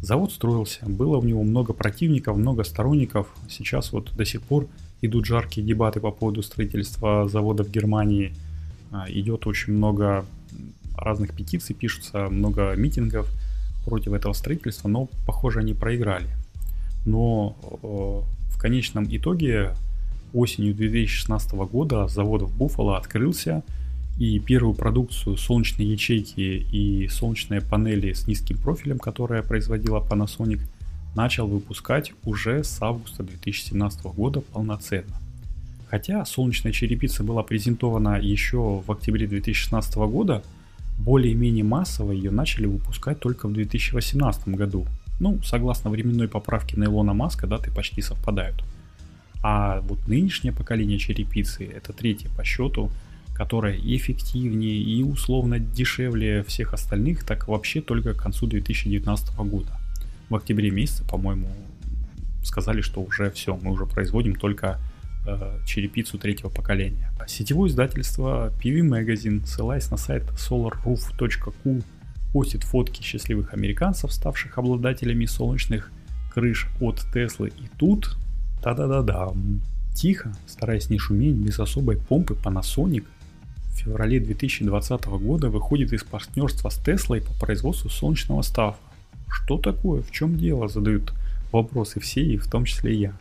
Завод 0.02 0.32
строился, 0.32 0.84
было 0.86 1.16
у 1.16 1.22
него 1.22 1.42
много 1.42 1.72
противников, 1.72 2.36
много 2.36 2.64
сторонников. 2.64 3.28
Сейчас 3.48 3.90
вот 3.92 4.12
до 4.14 4.26
сих 4.26 4.42
пор 4.42 4.68
идут 5.00 5.24
жаркие 5.24 5.66
дебаты 5.66 6.00
по 6.00 6.10
поводу 6.10 6.42
строительства 6.42 7.26
завода 7.26 7.64
в 7.64 7.70
Германии. 7.70 8.34
А, 8.90 9.06
идет 9.08 9.46
очень 9.46 9.72
много 9.72 10.26
разных 10.94 11.34
петиций, 11.34 11.74
пишутся 11.74 12.28
много 12.28 12.74
митингов 12.76 13.30
против 13.86 14.12
этого 14.12 14.34
строительства, 14.34 14.88
но, 14.88 15.08
похоже, 15.26 15.60
они 15.60 15.72
проиграли. 15.72 16.28
Но 17.04 17.56
в 18.48 18.58
конечном 18.58 19.06
итоге 19.08 19.74
осенью 20.32 20.74
2016 20.74 21.52
года 21.52 22.08
завод 22.08 22.42
в 22.42 22.56
Буффало 22.56 22.96
открылся, 22.96 23.62
и 24.18 24.38
первую 24.38 24.74
продукцию 24.74 25.36
солнечной 25.36 25.86
ячейки 25.86 26.40
и 26.40 27.08
солнечные 27.08 27.60
панели 27.60 28.12
с 28.12 28.26
низким 28.28 28.58
профилем, 28.58 28.98
которая 28.98 29.42
производила 29.42 29.98
Panasonic, 30.00 30.60
начал 31.16 31.46
выпускать 31.46 32.12
уже 32.24 32.62
с 32.62 32.80
августа 32.80 33.22
2017 33.22 34.04
года 34.06 34.40
полноценно. 34.40 35.16
Хотя 35.88 36.24
солнечная 36.24 36.72
черепица 36.72 37.22
была 37.22 37.42
презентована 37.42 38.18
еще 38.20 38.82
в 38.84 38.90
октябре 38.90 39.26
2016 39.26 39.94
года, 39.96 40.42
более-менее 40.98 41.64
массово 41.64 42.12
ее 42.12 42.30
начали 42.30 42.66
выпускать 42.66 43.20
только 43.20 43.48
в 43.48 43.52
2018 43.52 44.48
году. 44.48 44.86
Ну, 45.20 45.40
согласно 45.42 45.90
временной 45.90 46.28
поправке 46.28 46.76
на 46.76 46.84
Илона 46.84 47.14
Маска, 47.14 47.46
даты 47.46 47.70
почти 47.70 48.02
совпадают. 48.02 48.64
А 49.42 49.80
вот 49.82 50.08
нынешнее 50.08 50.52
поколение 50.52 50.98
черепицы, 50.98 51.66
это 51.66 51.92
третье 51.92 52.30
по 52.36 52.44
счету, 52.44 52.90
которая 53.34 53.74
и 53.74 53.96
эффективнее, 53.96 54.80
и 54.80 55.02
условно 55.02 55.58
дешевле 55.58 56.42
всех 56.44 56.72
остальных, 56.72 57.24
так 57.24 57.48
вообще 57.48 57.80
только 57.80 58.14
к 58.14 58.22
концу 58.22 58.46
2019 58.46 59.36
года. 59.36 59.72
В 60.30 60.36
октябре 60.36 60.70
месяце, 60.70 61.04
по-моему, 61.04 61.48
сказали, 62.42 62.80
что 62.80 63.02
уже 63.02 63.30
все, 63.30 63.56
мы 63.56 63.72
уже 63.72 63.86
производим 63.86 64.34
только 64.34 64.80
э, 65.26 65.58
черепицу 65.66 66.18
третьего 66.18 66.48
поколения. 66.48 67.12
Сетевое 67.26 67.70
издательство 67.70 68.52
PV 68.62 68.80
Magazine, 68.80 69.44
ссылаясь 69.44 69.90
на 69.90 69.96
сайт 69.96 70.24
solarroof.cu, 70.36 71.82
постит 72.34 72.64
фотки 72.64 73.00
счастливых 73.00 73.54
американцев, 73.54 74.12
ставших 74.12 74.58
обладателями 74.58 75.24
солнечных 75.24 75.92
крыш 76.32 76.66
от 76.80 77.00
Теслы. 77.12 77.52
И 77.56 77.68
тут, 77.78 78.16
та-да-да-да, 78.60 79.32
тихо, 79.94 80.34
стараясь 80.48 80.90
не 80.90 80.98
шуметь, 80.98 81.36
без 81.36 81.60
особой 81.60 81.96
помпы, 81.96 82.34
Panasonic 82.34 83.04
в 83.68 83.76
феврале 83.76 84.18
2020 84.18 85.04
года 85.04 85.48
выходит 85.48 85.92
из 85.92 86.02
партнерства 86.02 86.70
с 86.70 86.74
Теслой 86.74 87.20
по 87.20 87.32
производству 87.34 87.88
солнечного 87.88 88.42
стафа. 88.42 88.80
Что 89.28 89.56
такое? 89.56 90.02
В 90.02 90.10
чем 90.10 90.36
дело? 90.36 90.66
Задают 90.66 91.14
вопросы 91.52 92.00
все, 92.00 92.20
и 92.20 92.36
в 92.36 92.50
том 92.50 92.64
числе 92.64 92.96
и 92.96 92.98
я. 92.98 93.12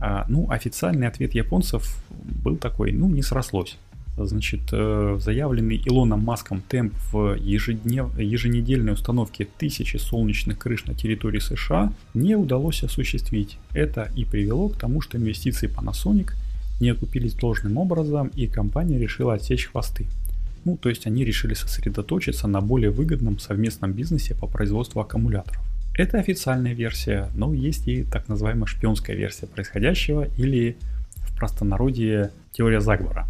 А, 0.00 0.26
ну, 0.28 0.50
официальный 0.50 1.06
ответ 1.06 1.32
японцев 1.32 2.04
был 2.10 2.56
такой, 2.56 2.90
ну, 2.90 3.08
не 3.08 3.22
срослось. 3.22 3.78
Значит, 4.26 4.60
э, 4.72 5.18
заявленный 5.20 5.80
Илоном 5.84 6.20
Маском 6.20 6.62
темп 6.68 6.94
в 7.12 7.34
ежеднев... 7.34 8.18
еженедельной 8.18 8.92
установке 8.92 9.46
тысячи 9.58 9.96
солнечных 9.96 10.58
крыш 10.58 10.84
на 10.86 10.94
территории 10.94 11.40
США 11.40 11.92
не 12.14 12.36
удалось 12.36 12.82
осуществить. 12.82 13.58
Это 13.72 14.10
и 14.16 14.24
привело 14.24 14.68
к 14.68 14.76
тому, 14.76 15.00
что 15.00 15.18
инвестиции 15.18 15.68
Panasonic– 15.68 16.32
не 16.80 16.90
окупились 16.90 17.34
должным 17.34 17.78
образом, 17.78 18.28
и 18.28 18.46
компания 18.46 18.98
решила 18.98 19.34
отсечь 19.34 19.66
хвосты. 19.66 20.06
Ну, 20.64 20.76
то 20.76 20.88
есть 20.88 21.06
они 21.06 21.24
решили 21.24 21.54
сосредоточиться 21.54 22.46
на 22.46 22.60
более 22.60 22.90
выгодном 22.90 23.38
совместном 23.38 23.92
бизнесе 23.92 24.34
по 24.34 24.46
производству 24.46 25.00
аккумуляторов. 25.00 25.60
Это 25.96 26.18
официальная 26.18 26.74
версия, 26.74 27.28
но 27.34 27.52
есть 27.52 27.88
и 27.88 28.04
так 28.04 28.28
называемая 28.28 28.66
шпионская 28.66 29.16
версия 29.16 29.46
происходящего 29.46 30.28
или 30.36 30.76
в 31.16 31.36
простонародье 31.36 32.30
теория 32.52 32.80
заговора. 32.80 33.26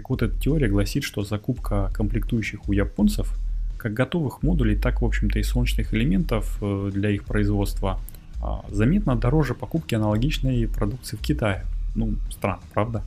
Так 0.00 0.08
вот, 0.08 0.22
эта 0.22 0.34
теория 0.40 0.66
гласит, 0.66 1.04
что 1.04 1.24
закупка 1.24 1.90
комплектующих 1.92 2.70
у 2.70 2.72
японцев, 2.72 3.38
как 3.76 3.92
готовых 3.92 4.42
модулей, 4.42 4.74
так, 4.74 5.02
в 5.02 5.04
общем-то, 5.04 5.38
и 5.38 5.42
солнечных 5.42 5.92
элементов 5.92 6.56
э, 6.62 6.90
для 6.90 7.10
их 7.10 7.24
производства, 7.24 8.00
а, 8.40 8.64
заметно 8.70 9.14
дороже 9.14 9.52
покупки 9.52 9.94
аналогичной 9.94 10.66
продукции 10.68 11.18
в 11.18 11.20
Китае. 11.20 11.66
Ну, 11.94 12.14
странно, 12.30 12.62
правда? 12.72 13.02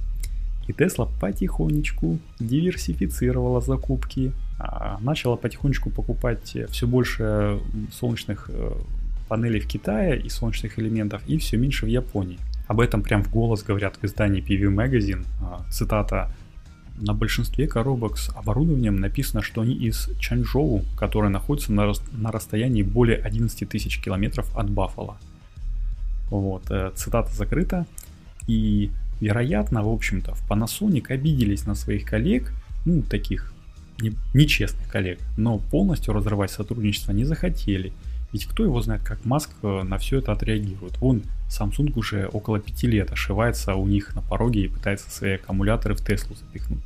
И 0.68 0.72
Tesla 0.72 1.10
потихонечку 1.20 2.20
диверсифицировала 2.40 3.60
закупки, 3.60 4.32
а, 4.60 5.00
начала 5.02 5.36
потихонечку 5.36 5.90
покупать 5.90 6.56
все 6.70 6.86
больше 6.86 7.60
солнечных 7.92 8.52
э, 8.54 8.72
панелей 9.28 9.62
в 9.62 9.68
Китае 9.68 10.22
и 10.22 10.30
солнечных 10.30 10.78
элементов, 10.78 11.24
и 11.26 11.40
все 11.40 11.58
меньше 11.58 11.88
в 11.88 11.90
Японии. 11.90 12.38
Об 12.68 12.80
этом 12.80 13.02
прям 13.02 13.24
в 13.24 13.32
голос 13.32 13.64
говорят 13.64 13.96
в 14.00 14.06
издании 14.06 14.44
PV 14.44 14.72
Magazine. 14.72 15.26
А, 15.42 15.66
цитата 15.72 16.30
на 16.98 17.14
большинстве 17.14 17.68
коробок 17.68 18.18
с 18.18 18.30
оборудованием 18.30 18.98
написано, 18.98 19.42
что 19.42 19.62
они 19.62 19.74
из 19.74 20.10
Чанчжоу, 20.20 20.84
которая 20.98 21.30
находится 21.32 21.72
на, 21.72 21.92
на 22.12 22.32
расстоянии 22.32 22.84
более 22.84 23.18
11 23.18 23.68
тысяч 23.68 24.00
километров 24.00 24.56
от 24.56 24.70
Баффала. 24.70 25.18
Вот, 26.30 26.70
э, 26.70 26.92
цитата 26.96 27.34
закрыта. 27.34 27.86
И, 28.48 28.92
вероятно, 29.20 29.84
в 29.84 29.90
общем-то, 29.90 30.36
в 30.36 30.50
Panasonic 30.50 31.08
обиделись 31.08 31.66
на 31.66 31.76
своих 31.76 32.06
коллег, 32.06 32.54
ну, 32.86 33.02
таких 33.02 33.54
нечестных 34.34 34.88
коллег, 34.90 35.20
но 35.38 35.60
полностью 35.60 36.14
разрывать 36.14 36.52
сотрудничество 36.52 37.12
не 37.12 37.26
захотели. 37.26 37.94
Ведь 38.34 38.46
кто 38.46 38.63
его 38.63 38.82
знает, 38.82 39.04
как 39.04 39.24
Маск 39.25 39.52
э, 39.62 39.84
на 39.84 40.00
все 40.00 40.18
это 40.18 40.32
отреагирует. 40.32 40.98
Вон, 41.00 41.22
Samsung 41.50 41.94
уже 41.96 42.25
около 42.25 42.60
пяти 42.60 42.88
лет 42.88 43.12
ошивается 43.12 43.75
у 43.75 43.88
них 43.88 44.16
на 44.16 44.22
пороге 44.22 44.66
и 44.66 44.68
пытается 44.68 45.10
свои 45.12 45.34
аккумуляторы 45.34 45.94
в 45.94 46.04
Теслу 46.04 46.36
запихнуть. 46.36 46.84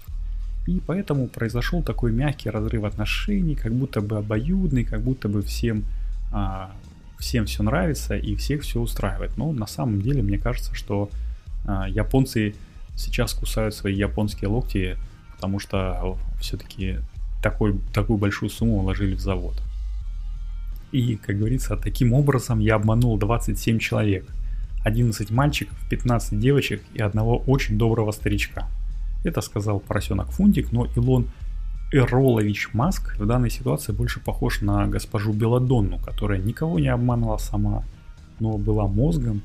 И 0.67 0.81
поэтому 0.85 1.27
произошел 1.27 1.81
такой 1.81 2.11
мягкий 2.11 2.49
разрыв 2.49 2.83
отношений, 2.83 3.55
как 3.55 3.73
будто 3.73 4.01
бы 4.01 4.17
обоюдный, 4.17 4.83
как 4.83 5.01
будто 5.01 5.29
бы 5.29 5.41
всем, 5.41 5.85
а, 6.33 6.71
всем 7.17 7.45
все 7.45 7.63
нравится 7.63 8.17
и 8.17 8.35
всех 8.35 8.63
все 8.63 8.81
устраивает. 8.81 9.37
Но 9.37 9.53
на 9.53 9.67
самом 9.67 10.01
деле 10.01 10.21
мне 10.21 10.37
кажется, 10.37 10.75
что 10.75 11.09
а, 11.65 11.87
японцы 11.87 12.55
сейчас 12.97 13.33
кусают 13.33 13.73
свои 13.73 13.95
японские 13.95 14.49
локти, 14.49 14.97
потому 15.35 15.59
что 15.59 16.17
все-таки 16.41 16.97
такой, 17.41 17.79
такую 17.93 18.17
большую 18.17 18.49
сумму 18.49 18.81
вложили 18.81 19.15
в 19.15 19.21
завод. 19.21 19.55
И, 20.97 21.15
как 21.15 21.37
говорится, 21.37 21.77
таким 21.77 22.11
образом 22.13 22.57
я 22.57 22.73
обманул 22.73 23.19
27 23.19 23.77
человек. 23.77 24.25
11 24.83 25.29
мальчиков, 25.29 25.77
15 25.91 26.39
девочек 26.39 26.81
и 26.95 26.99
одного 27.03 27.37
очень 27.45 27.77
доброго 27.77 28.11
старичка. 28.11 28.67
Это 29.23 29.41
сказал 29.41 29.79
поросенок 29.79 30.31
Фунтик, 30.31 30.71
но 30.71 30.87
Илон 30.95 31.27
Эролович 31.91 32.69
Маск 32.73 33.15
в 33.19 33.27
данной 33.27 33.51
ситуации 33.51 33.91
больше 33.91 34.19
похож 34.19 34.61
на 34.61 34.87
госпожу 34.87 35.33
Беладонну, 35.33 35.99
которая 35.99 36.39
никого 36.39 36.79
не 36.79 36.87
обманывала 36.87 37.37
сама, 37.37 37.83
но 38.39 38.57
была 38.57 38.87
мозгом 38.87 39.43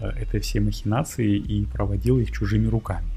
э, 0.00 0.08
этой 0.08 0.40
всей 0.40 0.60
махинации 0.60 1.36
и 1.36 1.66
проводила 1.66 2.18
их 2.18 2.32
чужими 2.32 2.66
руками. 2.66 3.08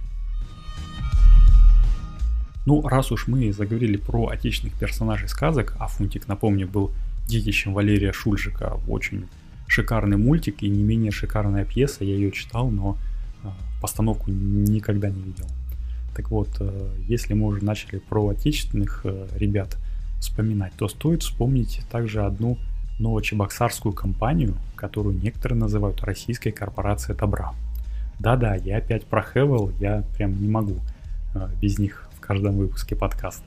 Ну, 2.65 2.86
раз 2.86 3.13
уж 3.13 3.27
мы 3.27 3.53
заговорили 3.53 3.96
про 3.96 4.27
отечественных 4.27 4.77
персонажей 4.77 5.29
сказок, 5.29 5.77
а 5.79 5.88
Фунтик, 5.88 6.27
напомню, 6.27 6.67
был 6.67 6.91
детищем 7.27 7.74
Валерия 7.74 8.12
Шульжика, 8.12 8.79
очень 8.88 9.27
шикарный 9.67 10.17
мультик 10.17 10.63
и 10.63 10.69
не 10.69 10.81
менее 10.81 11.12
шикарная 11.12 11.65
пьеса, 11.65 12.03
я 12.03 12.15
ее 12.15 12.31
читал, 12.31 12.69
но 12.69 12.98
э, 13.43 13.50
постановку 13.81 14.31
никогда 14.31 15.10
не 15.10 15.22
видел. 15.22 15.46
Так 16.15 16.31
вот, 16.31 16.50
э, 16.60 16.89
если 17.07 17.34
мы 17.34 17.48
уже 17.48 17.63
начали 17.63 18.00
про 18.00 18.29
отечественных 18.29 19.01
э, 19.03 19.27
ребят 19.36 19.77
вспоминать, 20.19 20.74
то 20.77 20.88
стоит 20.88 21.22
вспомнить 21.22 21.81
также 21.91 22.24
одну 22.24 22.57
новочебоксарскую 22.98 23.93
компанию, 23.93 24.55
которую 24.75 25.19
некоторые 25.22 25.60
называют 25.60 26.03
российской 26.03 26.51
корпорацией 26.51 27.15
добра. 27.15 27.53
Да-да, 28.19 28.55
я 28.55 28.77
опять 28.77 29.05
про 29.05 29.22
Хевел, 29.22 29.72
я 29.79 30.03
прям 30.15 30.41
не 30.41 30.48
могу 30.48 30.77
э, 31.36 31.50
без 31.62 31.77
них 31.77 32.10
в 32.17 32.19
каждом 32.19 32.57
выпуске 32.57 32.96
подкаста. 32.96 33.46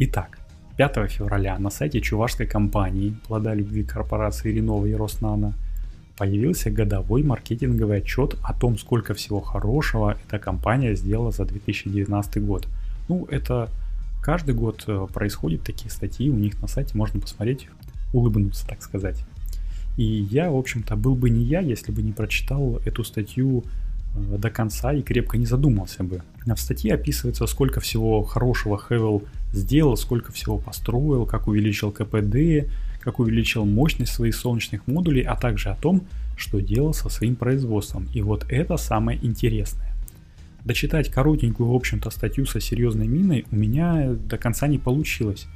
Итак, 0.00 0.39
5 0.80 1.10
февраля 1.10 1.58
на 1.58 1.68
сайте 1.68 2.00
чувашской 2.00 2.46
компании 2.46 3.14
«Плода 3.28 3.52
любви» 3.52 3.84
корпорации 3.84 4.50
Ренова 4.50 4.86
и 4.86 4.94
Роснана– 4.94 5.52
появился 6.16 6.70
годовой 6.70 7.22
маркетинговый 7.22 7.98
отчет 7.98 8.36
о 8.42 8.54
том, 8.54 8.78
сколько 8.78 9.12
всего 9.12 9.42
хорошего 9.42 10.16
эта 10.26 10.38
компания 10.38 10.94
сделала 10.94 11.32
за 11.32 11.44
2019 11.44 12.42
год. 12.42 12.66
Ну, 13.08 13.26
это 13.30 13.68
каждый 14.22 14.54
год 14.54 14.84
э, 14.86 15.06
происходят 15.12 15.64
такие 15.64 15.90
статьи, 15.90 16.30
у 16.30 16.36
них 16.36 16.58
на 16.62 16.66
сайте 16.66 16.96
можно 16.96 17.20
посмотреть, 17.20 17.68
улыбнуться, 18.14 18.66
так 18.66 18.82
сказать. 18.82 19.22
И 19.98 20.04
я, 20.04 20.50
в 20.50 20.56
общем-то, 20.56 20.96
был 20.96 21.14
бы 21.14 21.28
не 21.28 21.42
я, 21.42 21.60
если 21.60 21.92
бы 21.92 22.02
не 22.02 22.12
прочитал 22.12 22.80
эту 22.86 23.04
статью 23.04 23.64
до 24.14 24.50
конца 24.50 24.92
и 24.92 25.02
крепко 25.02 25.38
не 25.38 25.46
задумался 25.46 26.02
бы. 26.02 26.22
В 26.44 26.56
статье 26.56 26.94
описывается, 26.94 27.46
сколько 27.46 27.80
всего 27.80 28.22
хорошего 28.22 28.78
Хевел 28.78 29.22
сделал, 29.52 29.96
сколько 29.96 30.32
всего 30.32 30.58
построил, 30.58 31.26
как 31.26 31.48
увеличил 31.48 31.92
КПД, 31.92 32.68
как 33.00 33.18
увеличил 33.18 33.64
мощность 33.64 34.12
своих 34.12 34.34
солнечных 34.34 34.86
модулей, 34.86 35.22
а 35.22 35.36
также 35.36 35.70
о 35.70 35.76
том, 35.76 36.06
что 36.36 36.60
делал 36.60 36.92
со 36.92 37.08
своим 37.08 37.36
производством. 37.36 38.08
И 38.14 38.22
вот 38.22 38.46
это 38.48 38.76
самое 38.76 39.18
интересное. 39.24 39.92
Дочитать 40.64 41.10
коротенькую, 41.10 41.70
в 41.70 41.74
общем-то, 41.74 42.10
статью 42.10 42.44
со 42.46 42.60
серьезной 42.60 43.06
миной 43.06 43.46
у 43.50 43.56
меня 43.56 44.12
до 44.12 44.36
конца 44.36 44.66
не 44.66 44.78
получилось, 44.78 45.46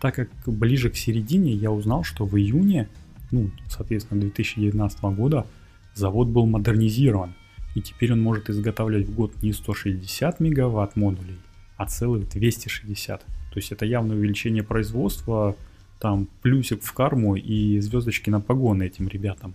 так 0.00 0.14
как 0.14 0.28
ближе 0.46 0.90
к 0.90 0.96
середине 0.96 1.52
я 1.52 1.70
узнал, 1.70 2.04
что 2.04 2.24
в 2.24 2.36
июне, 2.36 2.88
ну, 3.30 3.50
соответственно, 3.68 4.20
2019 4.20 5.02
года 5.16 5.46
завод 5.94 6.28
был 6.28 6.46
модернизирован, 6.46 7.34
и 7.74 7.80
теперь 7.80 8.12
он 8.12 8.20
может 8.20 8.50
изготавливать 8.50 9.08
в 9.08 9.14
год 9.14 9.42
не 9.42 9.52
160 9.52 10.40
мегаватт 10.40 10.96
модулей, 10.96 11.38
а 11.76 11.86
целых 11.86 12.28
260. 12.28 13.20
То 13.20 13.26
есть 13.56 13.72
это 13.72 13.84
явное 13.84 14.16
увеличение 14.16 14.62
производства, 14.62 15.56
там 15.98 16.28
плюсик 16.42 16.82
в 16.82 16.92
карму 16.92 17.36
и 17.36 17.78
звездочки 17.80 18.30
на 18.30 18.40
погоны 18.40 18.84
этим 18.84 19.08
ребятам. 19.08 19.54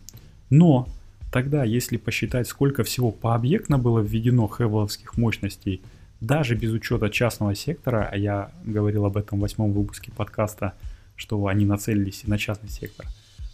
Но 0.49 0.88
тогда, 1.32 1.63
если 1.63 1.97
посчитать, 1.97 2.47
сколько 2.47 2.84
всего 2.84 3.12
пообъектно 3.12 3.77
было 3.77 3.99
введено 3.99 4.47
хевеловских 4.47 5.17
мощностей, 5.17 5.82
даже 6.21 6.56
без 6.56 6.71
учета 6.71 7.10
частного 7.10 7.53
сектора, 7.53 8.10
а 8.12 8.17
я 8.17 8.51
говорил 8.65 9.06
об 9.06 9.17
этом 9.17 9.38
в 9.39 9.41
восьмом 9.41 9.73
выпуске 9.73 10.12
подкаста, 10.12 10.73
что 11.15 11.45
они 11.47 11.65
нацелились 11.65 12.23
и 12.25 12.30
на 12.30 12.38
частный 12.38 12.69
сектор, 12.69 13.06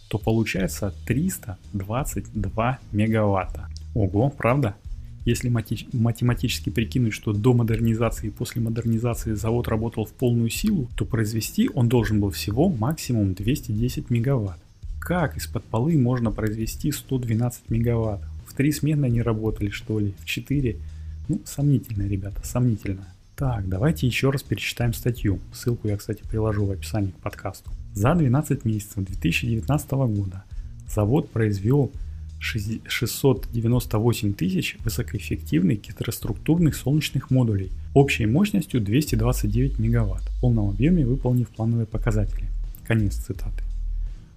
то 0.08 0.18
получается 0.18 0.94
322 1.06 2.78
мегаватта. 2.92 3.68
Ого, 3.94 4.30
правда? 4.30 4.76
Если 5.24 5.48
математически 5.48 6.68
прикинуть, 6.68 7.14
что 7.14 7.32
до 7.32 7.54
модернизации 7.54 8.26
и 8.26 8.30
после 8.30 8.60
модернизации 8.60 9.32
завод 9.32 9.68
работал 9.68 10.04
в 10.04 10.12
полную 10.12 10.50
силу, 10.50 10.90
то 10.96 11.06
произвести 11.06 11.70
он 11.72 11.88
должен 11.88 12.20
был 12.20 12.30
всего 12.30 12.68
максимум 12.68 13.32
210 13.32 14.10
мегаватт. 14.10 14.58
Как 15.00 15.36
из-под 15.38 15.64
полы 15.64 15.96
можно 15.96 16.30
произвести 16.30 16.92
112 16.92 17.70
мегаватт? 17.70 18.20
В 18.46 18.52
три 18.52 18.70
смены 18.70 19.06
они 19.06 19.22
работали 19.22 19.70
что 19.70 19.98
ли? 19.98 20.14
В 20.18 20.26
четыре? 20.26 20.76
Ну, 21.28 21.40
сомнительно, 21.46 22.06
ребята, 22.06 22.46
сомнительно. 22.46 23.06
Так, 23.34 23.68
давайте 23.68 24.06
еще 24.06 24.30
раз 24.30 24.42
перечитаем 24.42 24.92
статью. 24.92 25.40
Ссылку 25.52 25.88
я, 25.88 25.96
кстати, 25.96 26.22
приложу 26.22 26.66
в 26.66 26.70
описании 26.70 27.10
к 27.10 27.16
подкасту. 27.16 27.70
За 27.94 28.14
12 28.14 28.64
месяцев 28.64 29.04
2019 29.04 29.90
года 29.90 30.44
завод 30.86 31.30
произвел 31.30 31.90
698 32.44 34.34
тысяч 34.34 34.76
высокоэффективных 34.84 35.80
гетероструктурных 35.80 36.76
солнечных 36.76 37.30
модулей 37.30 37.72
общей 37.94 38.26
мощностью 38.26 38.82
229 38.82 39.78
мегаватт, 39.78 40.22
в 40.22 40.40
полном 40.40 40.68
объеме 40.68 41.06
выполнив 41.06 41.48
плановые 41.48 41.86
показатели. 41.86 42.46
Конец 42.86 43.14
цитаты. 43.14 43.64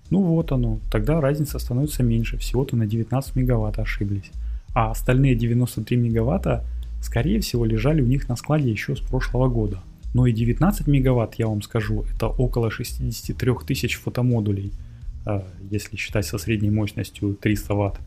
Ну 0.10 0.22
вот 0.22 0.54
оно, 0.54 0.80
тогда 0.90 1.20
разница 1.20 1.60
становится 1.60 2.02
меньше, 2.02 2.38
всего-то 2.38 2.78
на 2.78 2.88
19 2.88 3.36
мегаватт 3.36 3.78
ошиблись. 3.80 4.32
А 4.74 4.92
остальные 4.92 5.36
93 5.36 5.98
мегаватта, 5.98 6.64
скорее 7.02 7.42
всего, 7.42 7.66
лежали 7.66 8.02
у 8.02 8.06
них 8.06 8.30
на 8.30 8.38
складе 8.38 8.72
еще 8.72 8.96
с 8.96 9.00
прошлого 9.00 9.50
года. 9.50 9.82
Но 10.14 10.26
и 10.26 10.32
19 10.32 10.88
мегаватт, 10.88 11.36
я 11.36 11.48
вам 11.48 11.62
скажу, 11.62 12.06
это 12.16 12.28
около 12.28 12.72
63 12.72 13.52
тысяч 13.68 13.98
фотомодулей– 13.98 14.72
если 15.72 15.98
считать 15.98 16.26
со 16.26 16.38
средней 16.38 16.70
мощностью 16.70 17.36
300 17.36 17.74
Вт. 17.74 18.00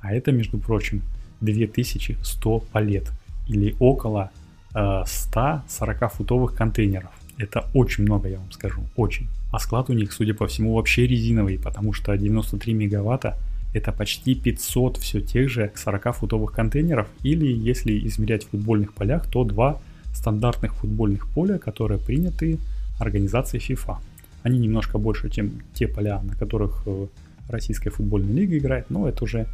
А 0.00 0.14
это, 0.14 0.32
между 0.32 0.58
прочим, 0.58 1.02
2100 1.40 2.58
палет 2.72 3.10
или 3.48 3.74
около 3.78 4.30
140 4.70 6.02
а, 6.02 6.08
футовых 6.08 6.54
контейнеров. 6.54 7.10
Это 7.38 7.66
очень 7.74 8.04
много, 8.04 8.28
я 8.28 8.38
вам 8.38 8.50
скажу, 8.52 8.82
очень. 8.96 9.28
А 9.52 9.58
склад 9.58 9.90
у 9.90 9.92
них, 9.92 10.12
судя 10.12 10.34
по 10.34 10.46
всему, 10.46 10.74
вообще 10.74 11.06
резиновый, 11.06 11.58
потому 11.58 11.92
что 11.92 12.16
93 12.16 12.74
мегаватта 12.74 13.36
это 13.74 13.92
почти 13.92 14.34
500 14.34 14.96
все 14.96 15.20
тех 15.20 15.50
же 15.50 15.70
40 15.74 16.16
футовых 16.16 16.52
контейнеров, 16.52 17.08
или 17.22 17.46
если 17.46 18.06
измерять 18.06 18.44
в 18.44 18.50
футбольных 18.50 18.94
полях, 18.94 19.26
то 19.30 19.44
два 19.44 19.80
стандартных 20.14 20.74
футбольных 20.74 21.28
поля, 21.28 21.58
которые 21.58 22.00
приняты 22.00 22.58
организацией 22.98 23.62
FIFA. 23.62 23.98
Они 24.46 24.60
немножко 24.60 24.98
больше, 24.98 25.28
чем 25.28 25.60
те 25.74 25.88
поля, 25.88 26.22
на 26.22 26.36
которых 26.36 26.84
э, 26.86 27.06
российская 27.48 27.90
футбольная 27.90 28.32
лига 28.32 28.56
играет, 28.56 28.90
но 28.90 29.08
это 29.08 29.24
уже 29.24 29.48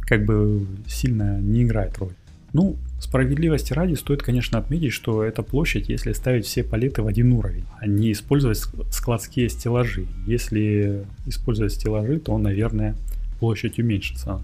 как 0.00 0.24
бы 0.24 0.66
сильно 0.88 1.38
не 1.40 1.62
играет 1.62 1.96
роль. 1.98 2.14
Ну, 2.52 2.78
справедливости 2.98 3.72
ради 3.72 3.94
стоит, 3.94 4.24
конечно, 4.24 4.58
отметить, 4.58 4.92
что 4.92 5.22
эта 5.22 5.44
площадь, 5.44 5.88
если 5.88 6.12
ставить 6.14 6.46
все 6.46 6.64
палеты 6.64 7.02
в 7.02 7.06
один 7.06 7.30
уровень, 7.30 7.62
а 7.78 7.86
не 7.86 8.10
использовать 8.10 8.58
складские 8.90 9.48
стеллажи. 9.48 10.06
Если 10.26 11.04
использовать 11.24 11.74
стеллажи, 11.74 12.18
то, 12.18 12.36
наверное, 12.38 12.96
площадь 13.38 13.78
уменьшится. 13.78 14.42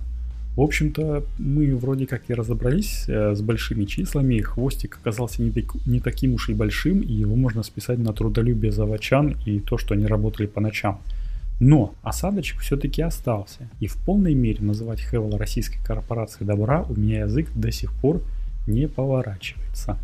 В 0.55 0.61
общем-то, 0.61 1.25
мы 1.39 1.75
вроде 1.75 2.07
как 2.07 2.29
и 2.29 2.35
разобрались 2.35 3.05
э, 3.09 3.35
с 3.35 3.41
большими 3.41 3.87
числами. 3.87 4.41
Хвостик 4.41 4.99
оказался 5.01 5.43
не, 5.43 5.51
так, 5.51 5.75
не 5.87 5.99
таким 5.99 6.35
уж 6.35 6.51
и 6.51 6.55
большим, 6.55 7.01
и 7.01 7.11
его 7.11 7.37
можно 7.37 7.63
списать 7.63 7.99
на 7.99 8.13
трудолюбие 8.13 8.71
заводчан 8.71 9.37
и 9.47 9.61
то, 9.61 9.79
что 9.79 9.95
они 9.95 10.07
работали 10.07 10.47
по 10.47 10.61
ночам. 10.61 11.01
Но 11.59 11.95
осадочек 12.03 12.61
все-таки 12.61 13.01
остался. 13.01 13.71
И 13.81 13.87
в 13.87 13.97
полной 13.97 14.35
мере 14.35 14.63
называть 14.63 15.01
Хевел 15.01 15.39
российской 15.39 15.83
корпорацией 15.83 16.47
добра 16.47 16.83
у 16.83 17.01
меня 17.01 17.21
язык 17.21 17.49
до 17.55 17.73
сих 17.73 17.91
пор 17.95 18.21
не 18.67 18.89
поворачивается. 18.89 19.97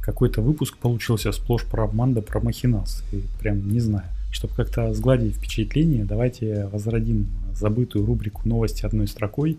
Какой-то 0.00 0.42
выпуск 0.42 0.76
получился 0.76 1.32
сплошь 1.32 1.64
про 1.64 1.84
обман 1.84 2.14
да 2.14 2.22
про 2.22 2.38
махинации. 2.38 3.04
Прям 3.40 3.68
не 3.68 3.80
знаю. 3.80 4.06
Чтобы 4.36 4.52
как-то 4.52 4.92
сгладить 4.92 5.36
впечатление, 5.36 6.04
давайте 6.04 6.66
возродим 6.66 7.26
забытую 7.54 8.04
рубрику 8.04 8.46
«Новости 8.46 8.84
одной 8.84 9.08
строкой» 9.08 9.56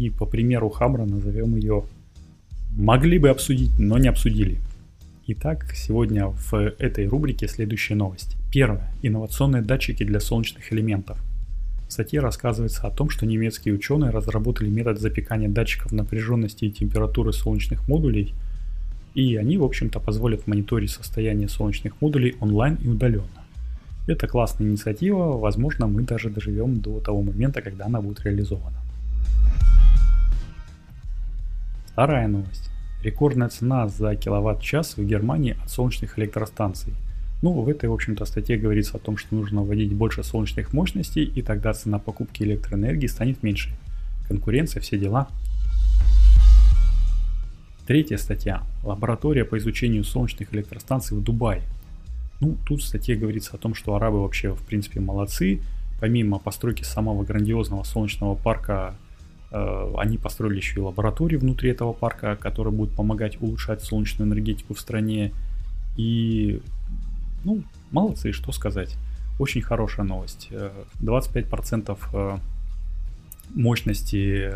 и 0.00 0.10
по 0.10 0.26
примеру 0.26 0.68
Хабра 0.68 1.04
назовем 1.04 1.54
ее 1.54 1.84
«Могли 2.76 3.20
бы 3.20 3.28
обсудить, 3.28 3.78
но 3.78 3.98
не 3.98 4.08
обсудили». 4.08 4.58
Итак, 5.28 5.72
сегодня 5.76 6.26
в 6.26 6.54
этой 6.54 7.06
рубрике 7.06 7.46
следующая 7.46 7.94
новость. 7.94 8.36
Первое. 8.50 8.92
Инновационные 9.00 9.62
датчики 9.62 10.02
для 10.02 10.18
солнечных 10.18 10.72
элементов. 10.72 11.22
В 11.86 11.92
статье 11.92 12.18
рассказывается 12.18 12.84
о 12.84 12.90
том, 12.90 13.10
что 13.10 13.26
немецкие 13.26 13.74
ученые 13.74 14.10
разработали 14.10 14.68
метод 14.68 15.00
запекания 15.00 15.48
датчиков 15.48 15.92
напряженности 15.92 16.64
и 16.64 16.72
температуры 16.72 17.32
солнечных 17.32 17.86
модулей, 17.86 18.34
и 19.14 19.36
они, 19.36 19.56
в 19.56 19.62
общем-то, 19.62 20.00
позволят 20.00 20.48
мониторить 20.48 20.90
состояние 20.90 21.48
солнечных 21.48 22.00
модулей 22.00 22.34
онлайн 22.40 22.76
и 22.82 22.88
удаленно. 22.88 23.45
Это 24.06 24.28
классная 24.28 24.68
инициатива, 24.68 25.36
возможно, 25.36 25.88
мы 25.88 26.02
даже 26.02 26.30
доживем 26.30 26.80
до 26.80 27.00
того 27.00 27.22
момента, 27.22 27.60
когда 27.60 27.86
она 27.86 28.00
будет 28.00 28.24
реализована. 28.24 28.76
Вторая 31.86 32.28
новость. 32.28 32.70
Рекордная 33.02 33.48
цена 33.48 33.88
за 33.88 34.14
киловатт-час 34.14 34.96
в 34.96 35.04
Германии 35.04 35.56
от 35.62 35.70
солнечных 35.70 36.18
электростанций. 36.18 36.92
Ну, 37.42 37.52
в 37.52 37.68
этой, 37.68 37.88
в 37.88 37.92
общем-то, 37.92 38.24
статье 38.26 38.56
говорится 38.56 38.96
о 38.96 39.00
том, 39.00 39.16
что 39.16 39.34
нужно 39.34 39.62
вводить 39.62 39.92
больше 39.92 40.22
солнечных 40.22 40.72
мощностей, 40.72 41.24
и 41.24 41.42
тогда 41.42 41.72
цена 41.72 41.98
покупки 41.98 42.44
электроэнергии 42.44 43.08
станет 43.08 43.42
меньше. 43.42 43.70
Конкуренция, 44.28 44.80
все 44.80 44.98
дела. 44.98 45.28
Третья 47.86 48.18
статья. 48.18 48.62
Лаборатория 48.84 49.44
по 49.44 49.58
изучению 49.58 50.04
солнечных 50.04 50.54
электростанций 50.54 51.16
в 51.16 51.22
Дубае. 51.22 51.62
Ну, 52.40 52.56
тут 52.66 52.80
в 52.82 52.84
статье 52.84 53.16
говорится 53.16 53.54
о 53.54 53.58
том, 53.58 53.74
что 53.74 53.94
арабы 53.94 54.22
вообще, 54.22 54.54
в 54.54 54.62
принципе, 54.62 55.00
молодцы. 55.00 55.60
Помимо 56.00 56.38
постройки 56.38 56.82
самого 56.82 57.24
грандиозного 57.24 57.82
солнечного 57.82 58.34
парка, 58.34 58.94
э, 59.50 59.92
они 59.96 60.18
построили 60.18 60.56
еще 60.56 60.80
и 60.80 60.82
лаборатории 60.82 61.36
внутри 61.36 61.70
этого 61.70 61.94
парка, 61.94 62.36
которые 62.36 62.74
будут 62.74 62.94
помогать 62.94 63.40
улучшать 63.40 63.82
солнечную 63.82 64.28
энергетику 64.28 64.74
в 64.74 64.80
стране. 64.80 65.32
И, 65.96 66.60
ну, 67.44 67.62
молодцы, 67.90 68.32
что 68.32 68.52
сказать. 68.52 68.96
Очень 69.38 69.62
хорошая 69.62 70.04
новость. 70.04 70.50
25% 71.00 71.98
э, 72.12 72.16
э, 72.16 72.38
мощности 73.54 74.52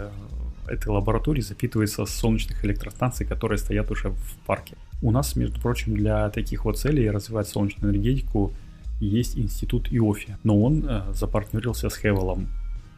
этой 0.71 0.89
лаборатории 0.89 1.41
запитывается 1.41 2.07
с 2.07 2.11
солнечных 2.11 2.65
электростанций, 2.65 3.27
которые 3.27 3.59
стоят 3.59 3.91
уже 3.91 4.11
в 4.11 4.37
парке. 4.47 4.77
У 5.03 5.11
нас, 5.11 5.37
между 5.37 5.61
прочим, 5.61 5.95
для 5.95 6.31
таких 6.31 6.65
вот 6.65 6.79
целей 6.79 7.11
развивать 7.11 7.49
солнечную 7.49 7.93
энергетику 7.93 8.53
есть 9.01 9.37
институт 9.37 9.89
ИОФИ, 9.91 10.37
но 10.45 10.61
он 10.63 10.85
э, 10.87 11.13
запартнерился 11.15 11.89
с 11.89 11.97
Хевелом. 11.97 12.49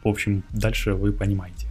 В 0.03 0.07
общем, 0.09 0.43
дальше 0.51 0.93
вы 0.93 1.13
понимаете. 1.13 1.67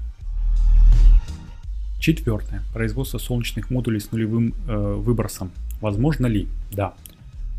Четвертое. 2.00 2.62
Производство 2.72 3.18
солнечных 3.18 3.70
модулей 3.70 4.00
с 4.00 4.10
нулевым 4.10 4.54
э, 4.66 4.94
выбросом. 4.94 5.50
Возможно 5.80 6.26
ли? 6.26 6.48
Да. 6.72 6.94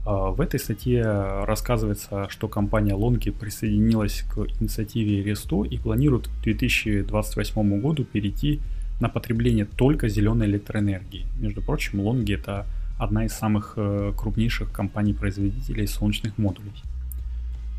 Э, 0.06 0.32
в 0.32 0.42
этой 0.42 0.60
статье 0.60 1.04
рассказывается, 1.46 2.28
что 2.30 2.48
компания 2.48 2.94
Longi 2.94 3.32
присоединилась 3.32 4.24
к 4.24 4.40
инициативе 4.60 5.24
Ресто 5.24 5.64
и 5.64 5.78
планирует 5.78 6.28
к 6.28 6.44
2028 6.44 7.82
году 7.82 8.04
перейти 8.04 8.60
на 9.00 9.10
потребление 9.10 9.66
только 9.66 10.08
зеленой 10.10 10.48
электроэнергии. 10.48 11.26
Между 11.40 11.62
прочим, 11.62 12.02
Longi 12.02 12.36
это 12.36 12.66
одна 12.98 13.26
из 13.26 13.34
самых 13.34 13.74
э, 13.76 14.14
крупнейших 14.18 14.72
компаний-производителей 14.72 15.88
солнечных 15.88 16.38
модулей. 16.38 16.72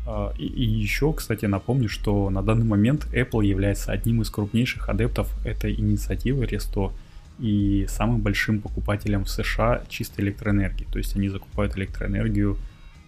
А, 0.05 0.33
и, 0.37 0.45
и 0.45 0.63
еще, 0.63 1.13
кстати, 1.13 1.45
напомню, 1.45 1.89
что 1.89 2.29
на 2.29 2.41
данный 2.41 2.65
момент 2.65 3.07
Apple 3.13 3.45
является 3.45 3.91
одним 3.91 4.21
из 4.21 4.29
крупнейших 4.29 4.89
адептов 4.89 5.33
этой 5.45 5.73
инициативы 5.73 6.45
Resto 6.45 6.91
и 7.39 7.85
самым 7.89 8.21
большим 8.21 8.61
покупателем 8.61 9.25
в 9.25 9.29
США 9.29 9.83
чистой 9.89 10.21
электроэнергии. 10.21 10.85
То 10.91 10.97
есть 10.97 11.15
они 11.15 11.29
закупают 11.29 11.77
электроэнергию 11.77 12.57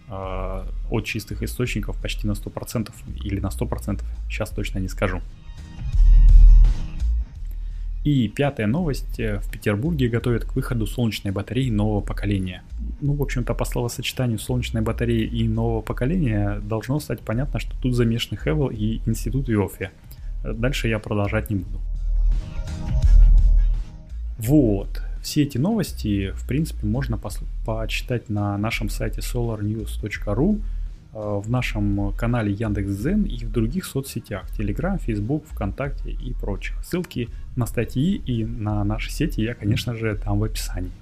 э, 0.08 0.64
от 0.90 1.04
чистых 1.04 1.42
источников 1.42 1.96
почти 2.00 2.26
на 2.26 2.32
100% 2.32 2.90
или 3.24 3.40
на 3.40 3.48
100%, 3.48 4.02
сейчас 4.28 4.50
точно 4.50 4.78
не 4.78 4.88
скажу. 4.88 5.20
И 8.04 8.28
пятая 8.28 8.66
новость. 8.66 9.18
В 9.18 9.50
Петербурге 9.50 10.08
готовят 10.08 10.44
к 10.44 10.54
выходу 10.54 10.86
солнечной 10.86 11.32
батареи 11.32 11.68
нового 11.68 12.00
поколения. 12.00 12.62
Ну, 13.00 13.14
в 13.14 13.22
общем-то, 13.22 13.54
по 13.54 13.64
словосочетанию 13.64 14.38
солнечной 14.38 14.82
батареи 14.82 15.26
и 15.26 15.48
нового 15.48 15.82
поколения 15.82 16.60
должно 16.60 17.00
стать 17.00 17.20
понятно, 17.20 17.58
что 17.60 17.76
тут 17.80 17.94
замешаны 17.94 18.40
Хевел 18.42 18.68
и 18.68 19.00
Институт 19.04 19.50
Иофи. 19.50 19.90
Дальше 20.42 20.88
я 20.88 20.98
продолжать 21.00 21.50
не 21.50 21.56
буду. 21.56 21.80
Вот. 24.38 25.02
Все 25.22 25.42
эти 25.42 25.58
новости, 25.58 26.30
в 26.32 26.46
принципе, 26.46 26.86
можно 26.86 27.18
почитать 27.64 28.28
на 28.28 28.56
нашем 28.56 28.88
сайте 28.88 29.20
solarnews.ru 29.20 30.60
Э, 31.14 31.40
в 31.42 31.50
нашем 31.50 32.12
канале 32.12 32.52
Яндекс.Зен 32.52 33.22
и 33.22 33.44
в 33.44 33.50
других 33.50 33.86
соцсетях 33.86 34.46
Telegram, 34.56 34.98
Facebook, 34.98 35.46
ВКонтакте 35.46 36.10
и 36.10 36.32
прочих. 36.34 36.76
Ссылки 36.84 37.28
на 37.56 37.66
статьи 37.66 38.16
и 38.16 38.44
на 38.44 38.84
наши 38.84 39.10
сети 39.10 39.40
я, 39.40 39.54
конечно 39.54 39.94
же, 39.94 40.14
там 40.16 40.38
в 40.38 40.44
описании. 40.44 40.92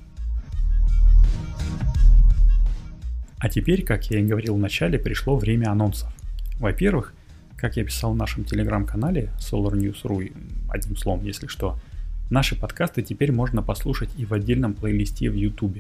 А 3.38 3.48
теперь, 3.48 3.84
как 3.84 4.10
я 4.10 4.20
и 4.20 4.24
говорил 4.24 4.56
в 4.56 4.58
начале, 4.58 4.98
пришло 4.98 5.36
время 5.36 5.70
анонсов. 5.70 6.10
Во-первых, 6.58 7.12
как 7.56 7.76
я 7.76 7.84
писал 7.84 8.12
в 8.12 8.16
нашем 8.16 8.44
телеграм-канале 8.44 9.30
Solar 9.38 9.72
News.ru, 9.72 10.32
одним 10.70 10.96
словом, 10.96 11.24
если 11.24 11.46
что, 11.46 11.78
наши 12.30 12.56
подкасты 12.56 13.02
теперь 13.02 13.32
можно 13.32 13.62
послушать 13.62 14.10
и 14.16 14.24
в 14.24 14.32
отдельном 14.32 14.74
плейлисте 14.74 15.30
в 15.30 15.34
YouTube. 15.34 15.78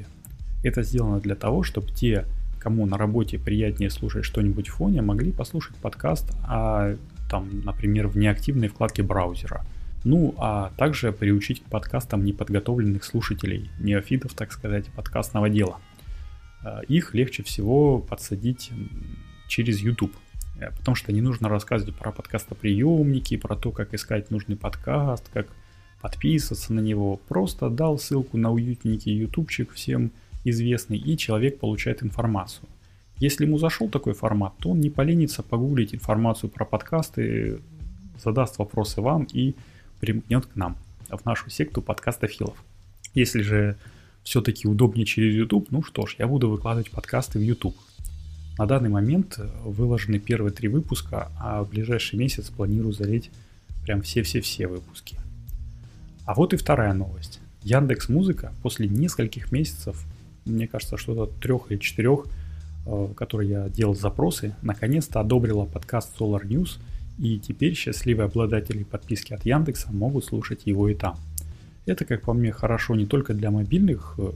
Это 0.62 0.82
сделано 0.82 1.20
для 1.20 1.34
того, 1.34 1.62
чтобы 1.62 1.88
те 1.88 2.24
кому 2.58 2.84
на 2.86 2.98
работе 2.98 3.38
приятнее 3.38 3.90
слушать 3.90 4.24
что-нибудь 4.24 4.68
в 4.68 4.74
фоне, 4.74 5.00
могли 5.00 5.30
послушать 5.30 5.76
подкаст, 5.76 6.32
а 6.42 6.96
там, 7.30 7.60
например, 7.60 8.08
в 8.08 8.16
неактивной 8.16 8.66
вкладке 8.68 9.04
браузера. 9.04 9.64
Ну, 10.02 10.34
а 10.38 10.72
также 10.76 11.12
приучить 11.12 11.62
к 11.62 11.66
подкастам 11.66 12.24
неподготовленных 12.24 13.04
слушателей, 13.04 13.70
неофитов, 13.78 14.34
так 14.34 14.52
сказать, 14.52 14.86
подкастного 14.86 15.48
дела. 15.48 15.78
А, 16.64 16.80
их 16.88 17.14
легче 17.14 17.42
всего 17.44 17.98
подсадить 17.98 18.70
через 19.48 19.78
YouTube, 19.78 20.14
э, 20.58 20.70
потому 20.70 20.96
что 20.96 21.12
не 21.12 21.20
нужно 21.20 21.48
рассказывать 21.48 21.94
про 21.94 22.10
подкастоприемники, 22.10 23.36
про 23.36 23.54
то, 23.54 23.70
как 23.70 23.94
искать 23.94 24.30
нужный 24.30 24.56
подкаст, 24.56 25.28
как 25.32 25.46
подписываться 26.00 26.72
на 26.72 26.80
него. 26.80 27.20
Просто 27.28 27.70
дал 27.70 27.98
ссылку 27.98 28.36
на 28.36 28.52
уютненький 28.52 29.14
ютубчик 29.14 29.72
всем– 29.72 30.10
известный, 30.50 30.98
и 30.98 31.16
человек 31.16 31.58
получает 31.58 32.02
информацию. 32.02 32.68
Если 33.18 33.44
ему 33.44 33.58
зашел 33.58 33.88
такой 33.88 34.14
формат, 34.14 34.54
то 34.58 34.70
он 34.70 34.80
не 34.80 34.90
поленится 34.90 35.42
погуглить 35.42 35.94
информацию 35.94 36.50
про 36.50 36.64
подкасты, 36.64 37.60
задаст 38.22 38.58
вопросы 38.58 39.00
вам 39.00 39.26
и 39.32 39.54
примкнет 40.00 40.46
к 40.46 40.56
нам, 40.56 40.76
в 41.08 41.24
нашу 41.24 41.50
секту 41.50 41.82
подкастофилов. 41.82 42.62
Если 43.14 43.40
же 43.42 43.76
все-таки 44.22 44.68
удобнее 44.68 45.06
через 45.06 45.34
YouTube, 45.34 45.70
ну 45.70 45.82
что 45.82 46.06
ж, 46.06 46.16
я 46.18 46.26
буду 46.26 46.50
выкладывать 46.50 46.90
подкасты 46.90 47.38
в 47.38 47.42
YouTube. 47.42 47.76
На 48.58 48.66
данный 48.66 48.88
момент 48.88 49.38
выложены 49.64 50.18
первые 50.18 50.52
три 50.52 50.68
выпуска, 50.68 51.30
а 51.38 51.62
в 51.62 51.70
ближайший 51.70 52.18
месяц 52.18 52.50
планирую 52.50 52.92
залить 52.92 53.30
прям 53.82 54.02
все-все-все 54.02 54.66
выпуски. 54.66 55.18
А 56.26 56.34
вот 56.34 56.52
и 56.52 56.56
вторая 56.56 56.92
новость. 56.92 57.40
Яндекс 57.62 58.08
Музыка 58.08 58.52
после 58.62 58.86
нескольких 58.88 59.50
месяцев 59.52 60.04
мне 60.46 60.68
кажется, 60.68 60.96
что-то 60.96 61.26
трех 61.40 61.70
или 61.70 61.78
четырех, 61.78 62.26
э, 62.86 63.08
которые 63.16 63.50
я 63.50 63.68
делал 63.68 63.94
запросы, 63.94 64.54
наконец-то 64.62 65.20
одобрила 65.20 65.64
подкаст 65.64 66.18
Solar 66.18 66.46
News, 66.46 66.78
и 67.18 67.38
теперь 67.38 67.74
счастливые 67.74 68.26
обладатели 68.26 68.84
подписки 68.84 69.32
от 69.32 69.44
Яндекса 69.44 69.92
могут 69.92 70.24
слушать 70.24 70.62
его 70.66 70.88
и 70.88 70.94
там. 70.94 71.16
Это, 71.86 72.04
как 72.04 72.22
по 72.22 72.32
мне, 72.32 72.52
хорошо 72.52 72.94
не 72.94 73.06
только 73.06 73.34
для 73.34 73.50
мобильных 73.50 74.14
э, 74.18 74.32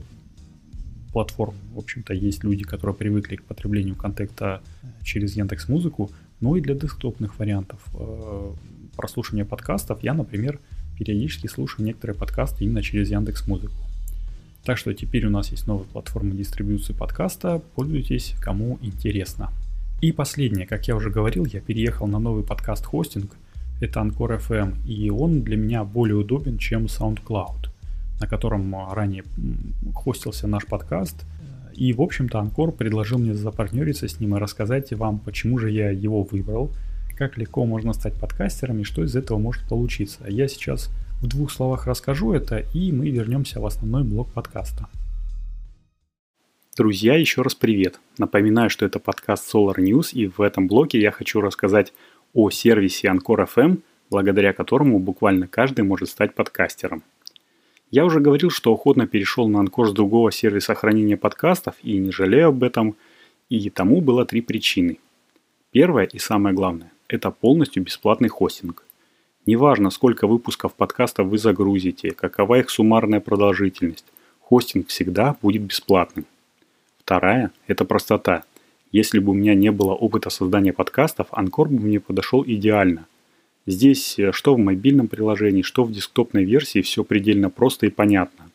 платформ, 1.13 1.55
в 1.73 1.79
общем-то, 1.79 2.13
есть 2.13 2.43
люди, 2.43 2.63
которые 2.63 2.95
привыкли 2.95 3.37
к 3.37 3.43
потреблению 3.43 3.95
контента 3.95 4.61
через 5.03 5.35
Яндекс 5.35 5.67
Музыку, 5.67 6.11
но 6.39 6.55
и 6.55 6.61
для 6.61 6.75
десктопных 6.75 7.37
вариантов 7.39 7.79
э, 7.93 8.51
прослушивания 8.95 9.45
подкастов. 9.45 10.03
Я, 10.03 10.13
например, 10.13 10.59
периодически 11.01 11.47
слушаю 11.47 11.83
некоторые 11.87 12.15
подкасты 12.15 12.63
именно 12.63 12.83
через 12.83 13.09
Яндекс 13.09 13.47
Музыку. 13.47 13.73
Так 14.63 14.77
что 14.77 14.93
теперь 14.93 15.25
у 15.25 15.31
нас 15.31 15.49
есть 15.49 15.65
новая 15.65 15.85
платформа 15.85 16.35
дистрибьюции 16.35 16.93
подкаста. 16.93 17.59
Пользуйтесь, 17.73 18.35
кому 18.39 18.77
интересно. 18.83 19.49
И 19.99 20.11
последнее, 20.11 20.67
как 20.67 20.87
я 20.87 20.95
уже 20.95 21.09
говорил, 21.09 21.45
я 21.45 21.59
переехал 21.59 22.05
на 22.05 22.19
новый 22.19 22.43
подкаст-хостинг. 22.43 23.31
Это 23.81 23.99
Anchor 23.99 24.39
FM, 24.47 24.85
и 24.85 25.09
он 25.09 25.41
для 25.41 25.57
меня 25.57 25.83
более 25.83 26.17
удобен, 26.17 26.59
чем 26.59 26.85
SoundCloud. 26.85 27.71
на 28.21 28.27
котором 28.27 28.75
ранее 28.93 29.23
хостился 29.95 30.47
наш 30.47 30.65
подкаст. 30.67 31.25
И, 31.73 31.93
в 31.93 32.01
общем-то, 32.01 32.39
Анкор 32.39 32.71
предложил 32.71 33.17
мне 33.17 33.33
запартнериться 33.33 34.07
с 34.07 34.19
ним 34.19 34.35
и 34.35 34.39
рассказать 34.39 34.93
вам, 34.93 35.17
почему 35.19 35.57
же 35.57 35.71
я 35.71 35.89
его 35.89 36.21
выбрал, 36.21 36.71
как 37.21 37.37
легко 37.37 37.67
можно 37.67 37.93
стать 37.93 38.19
подкастером 38.19 38.79
и 38.79 38.83
что 38.83 39.03
из 39.03 39.15
этого 39.15 39.37
может 39.37 39.69
получиться. 39.69 40.25
Я 40.27 40.47
сейчас 40.47 40.89
в 41.21 41.27
двух 41.27 41.51
словах 41.51 41.85
расскажу 41.85 42.33
это, 42.33 42.65
и 42.73 42.91
мы 42.91 43.11
вернемся 43.11 43.59
в 43.59 43.65
основной 43.67 44.03
блок 44.03 44.31
подкаста. 44.33 44.87
Друзья, 46.75 47.13
еще 47.15 47.43
раз 47.43 47.53
привет. 47.53 47.99
Напоминаю, 48.17 48.71
что 48.71 48.87
это 48.87 48.97
подкаст 48.97 49.53
Solar 49.53 49.75
News, 49.75 50.13
и 50.13 50.25
в 50.25 50.41
этом 50.41 50.67
блоке 50.67 50.99
я 50.99 51.11
хочу 51.11 51.41
рассказать 51.41 51.93
о 52.33 52.49
сервисе 52.49 53.09
Anchor 53.09 53.47
FM, 53.47 53.83
благодаря 54.09 54.51
которому 54.51 54.97
буквально 54.97 55.47
каждый 55.47 55.83
может 55.83 56.09
стать 56.09 56.33
подкастером. 56.33 57.03
Я 57.91 58.05
уже 58.05 58.19
говорил, 58.19 58.49
что 58.49 58.73
охотно 58.73 59.05
перешел 59.05 59.47
на 59.47 59.59
Анкор 59.59 59.89
с 59.89 59.93
другого 59.93 60.31
сервиса 60.31 60.73
хранения 60.73 61.17
подкастов 61.17 61.75
и 61.83 61.99
не 61.99 62.09
жалею 62.09 62.47
об 62.47 62.63
этом, 62.63 62.95
и 63.47 63.69
тому 63.69 64.01
было 64.01 64.25
три 64.25 64.41
причины. 64.41 64.97
Первое 65.69 66.05
и 66.05 66.17
самое 66.17 66.55
главное– 66.55 66.91
это 67.11 67.29
полностью 67.29 67.83
бесплатный 67.83 68.29
хостинг. 68.29 68.85
Неважно, 69.45 69.89
сколько 69.89 70.27
выпусков 70.27 70.73
подкастов 70.73 71.27
вы 71.27 71.37
загрузите, 71.37 72.11
какова 72.11 72.59
их 72.59 72.69
суммарная 72.69 73.19
продолжительность, 73.19 74.05
хостинг 74.39 74.87
всегда 74.87 75.35
будет 75.41 75.61
бесплатным. 75.61 76.25
Вторая– 76.99 77.51
это 77.67 77.83
простота. 77.83 78.43
Если 78.93 79.19
бы 79.19 79.31
у 79.31 79.35
меня 79.35 79.55
не 79.55 79.71
было 79.71 79.93
опыта 79.93 80.29
создания 80.29 80.71
подкастов, 80.71 81.27
Анкор 81.31 81.67
бы 81.67 81.79
мне 81.81 81.99
подошел 81.99 82.43
идеально. 82.47 83.05
Здесь 83.65 84.17
э, 84.17 84.31
что 84.31 84.55
в 84.55 84.59
мобильном 84.59 85.07
приложении, 85.07 85.63
что 85.63 85.83
в 85.83 85.91
десктопной 85.91 86.45
версии 86.45 86.81
все 86.81 87.03
предельно 87.03 87.49
просто 87.49 87.87
и 87.87 87.89
понятно. 87.89 88.49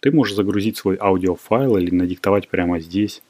Ты 0.00 0.12
можешь 0.12 0.34
загрузить 0.34 0.78
свой 0.78 0.96
аудиофайл 0.98 1.76
или 1.76 1.94
надиктовать 1.94 2.48
прямо 2.48 2.80
здесь. 2.80 3.22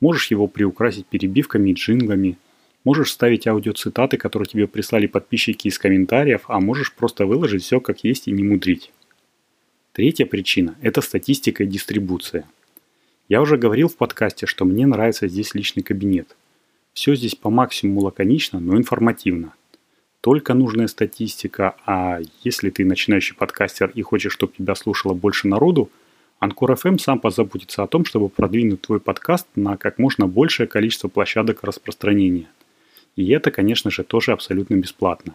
Можешь 0.00 0.30
его 0.30 0.46
приукрасить 0.46 1.06
перебивками 1.06 1.70
и 1.70 1.74
джинглами. 1.74 2.36
Можешь 2.84 3.12
ставить 3.12 3.46
аудиоцитаты, 3.46 4.16
которые 4.16 4.46
тебе 4.46 4.68
прислали 4.68 5.06
подписчики 5.06 5.68
из 5.68 5.78
комментариев, 5.78 6.42
а 6.48 6.60
можешь 6.60 6.92
просто 6.92 7.26
выложить 7.26 7.64
все 7.64 7.80
как 7.80 8.04
есть 8.04 8.28
и 8.28 8.32
не 8.32 8.42
мудрить. 8.42 8.92
Третья 9.92 10.26
причина– 10.26 10.76
это 10.82 11.00
статистика 11.00 11.64
и 11.64 11.66
дистрибуция. 11.66 12.44
Я 13.28 13.40
уже 13.40 13.56
говорил 13.56 13.88
в 13.88 13.96
подкасте, 13.96 14.46
что 14.46 14.64
мне 14.64 14.86
нравится 14.86 15.28
здесь 15.28 15.54
личный 15.54 15.82
кабинет. 15.82 16.36
Все 16.92 17.14
здесь 17.14 17.34
по 17.34 17.50
максимуму 17.50 18.02
лаконично, 18.02 18.60
но 18.60 18.76
информативно– 18.76 19.54
только 20.24 20.54
нужная 20.54 20.86
статистика, 20.86 21.76
а 21.84 22.18
если 22.42 22.70
ты 22.70 22.86
начинающий 22.86 23.36
подкастер 23.36 23.92
и 23.94 24.00
хочешь, 24.00 24.32
чтобы 24.32 24.54
тебя 24.56 24.74
слушало 24.74 25.12
больше 25.12 25.48
народу, 25.48 25.90
Анкор 26.38 26.72
FM 26.72 26.98
сам 26.98 27.18
позаботится 27.18 27.82
о 27.82 27.86
том, 27.86 28.06
чтобы 28.06 28.30
продвинуть 28.30 28.80
твой 28.80 29.00
подкаст 29.00 29.46
на 29.54 29.76
как 29.76 29.98
можно 29.98 30.26
большее 30.26 30.66
количество 30.66 31.08
площадок 31.08 31.62
распространения. 31.62 32.46
И 33.16 33.30
это, 33.30 33.50
конечно 33.50 33.90
же, 33.90 34.02
тоже 34.02 34.32
абсолютно 34.32 34.74
бесплатно. 34.74 35.34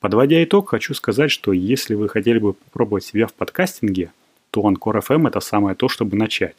Подводя 0.00 0.42
итог, 0.44 0.70
хочу 0.70 0.94
сказать, 0.94 1.30
что 1.30 1.52
если 1.52 1.94
вы 1.94 2.08
хотели 2.08 2.38
бы 2.38 2.52
попробовать 2.52 3.04
себя 3.04 3.26
в 3.26 3.32
подкастинге, 3.32 4.12
то 4.50 4.66
Анкор 4.66 4.98
FM 4.98 5.28
это 5.28 5.40
самое 5.40 5.74
то, 5.74 5.88
чтобы 5.88 6.16
начать. 6.16 6.56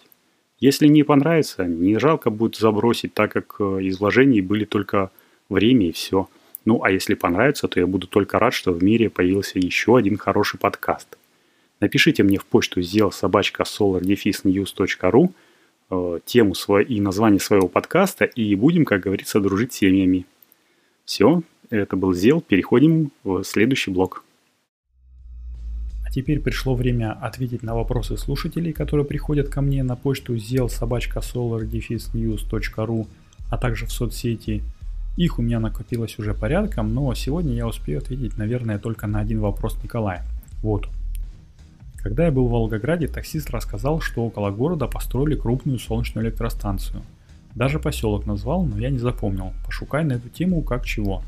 Если 0.59 0.87
не 0.87 1.03
понравится, 1.03 1.65
не 1.65 1.99
жалко 1.99 2.29
будет 2.29 2.55
забросить, 2.55 3.13
так 3.13 3.31
как 3.31 3.55
э, 3.59 3.83
из 3.83 3.99
вложений 3.99 4.41
были 4.41 4.65
только 4.65 5.11
время 5.49 5.87
и 5.87 5.91
все– 5.91 6.27
ну, 6.65 6.83
а 6.83 6.89
если 6.89 7.13
понравится, 7.13 7.67
то 7.67 7.79
я 7.79 7.85
буду 7.85 8.07
только 8.07 8.39
рад, 8.39 8.53
что 8.53 8.73
в 8.73 8.83
мире 8.83 9.09
появился 9.09 9.59
еще 9.59 9.97
один 9.97 10.17
хороший 10.17 10.59
подкаст. 10.59 11.17
Напишите 11.79 12.23
мне 12.23 12.39
в 12.39 12.45
почту 12.45 12.81
сделал 12.81 13.11
собачка 13.11 13.63
solardefisnews.ru 13.63 15.29
э, 15.89 16.19
тему 16.25 16.55
свой, 16.55 16.83
и 16.85 16.99
название 17.01 17.39
своего 17.39 17.67
подкаста, 17.67 18.25
и 18.25 18.55
будем, 18.55 18.85
как 18.85 19.01
говорится, 19.01 19.39
дружить 19.39 19.73
семьями. 19.73 20.25
Все, 21.05 21.41
это 21.69 21.95
был 21.95 22.13
Зел, 22.13 22.41
переходим 22.41 23.11
в 23.23 23.43
следующий 23.43 23.91
блок. 23.91 24.23
А 26.05 26.11
теперь 26.11 26.39
пришло 26.39 26.75
время 26.75 27.11
ответить 27.11 27.63
на 27.63 27.75
вопросы 27.75 28.17
слушателей, 28.17 28.73
которые 28.73 29.05
приходят 29.05 29.49
ко 29.49 29.61
мне 29.61 29.83
на 29.83 29.95
почту 29.95 30.37
zел 30.37 30.69
собачка 30.69 31.19
solardefisnews.ru, 31.19 33.07
а 33.49 33.57
также 33.57 33.85
в 33.85 33.91
соцсети– 33.91 34.63
их 35.17 35.39
у 35.39 35.41
меня 35.41 35.59
накопилось 35.59 36.19
уже 36.19 36.33
порядком, 36.33 36.93
но 36.93 37.13
сегодня 37.13 37.53
я 37.53 37.67
успею 37.67 37.99
ответить, 37.99 38.37
наверное, 38.37 38.79
только 38.79 39.07
на 39.07 39.21
один 39.21 39.39
вопрос 39.39 39.81
Николая. 39.81 40.25
Вот 40.61 40.89
Когда 42.05 42.25
я 42.25 42.31
был 42.31 42.47
в 42.47 42.51
Волгограде, 42.51 43.07
таксист 43.07 43.49
рассказал, 43.49 43.99
что 43.99 44.23
около 44.23 44.51
города 44.51 44.85
построили 44.85 45.35
крупную 45.35 45.79
солнечную 45.79 46.27
электростанцию. 46.27 47.01
Даже 47.55 47.79
поселок 47.79 48.27
назвал, 48.27 48.63
но 48.63 48.77
я 48.77 48.91
не 48.91 48.99
запомнил. 48.99 49.53
Пошукай 49.65 50.03
на 50.03 50.13
эту 50.13 50.29
тему 50.29 50.61
как 50.61 50.85
чего. 50.85 51.23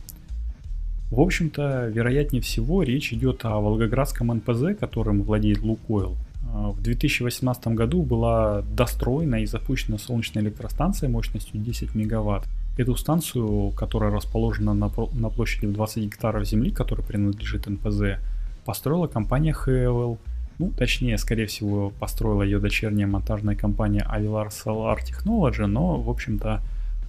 В 1.09 1.19
общем-то, 1.19 1.87
вероятнее 1.87 2.43
всего, 2.43 2.83
речь 2.83 3.11
идет 3.11 3.43
о 3.43 3.59
Волгоградском 3.59 4.27
НПЗ, 4.27 4.77
которым 4.79 5.23
владеет 5.23 5.63
Лукойл. 5.63 6.15
А, 6.53 6.69
в 6.69 6.79
2018 6.83 7.69
году 7.69 8.03
была 8.03 8.61
достроена 8.61 9.41
и 9.41 9.47
запущена 9.47 9.97
солнечная 9.97 10.43
электростанция 10.43 11.09
мощностью 11.09 11.59
10 11.59 11.95
мегаватт. 11.95 12.45
Эту 12.77 12.95
станцию, 12.95 13.71
которая 13.71 14.11
расположена 14.11 14.75
на, 14.75 14.89
площади 14.89 15.65
в 15.65 15.73
20 15.73 16.03
гектаров 16.03 16.45
земли, 16.45 16.69
которая 16.69 17.03
принадлежит 17.03 17.65
НПЗ, 17.65 18.19
построила 18.63 19.07
компания 19.07 19.55
HEVEL. 19.65 20.19
Ну, 20.59 20.71
точнее, 20.71 21.17
скорее 21.17 21.45
всего, 21.45 21.91
построила 21.99 22.41
ее 22.41 22.59
дочерняя 22.59 23.07
монтажная 23.07 23.55
компания 23.55 24.05
Avilar 24.11 24.49
Solar 24.49 24.97
Technology, 24.97 25.65
но, 25.67 26.01
в 26.01 26.09
общем-то, 26.09 26.61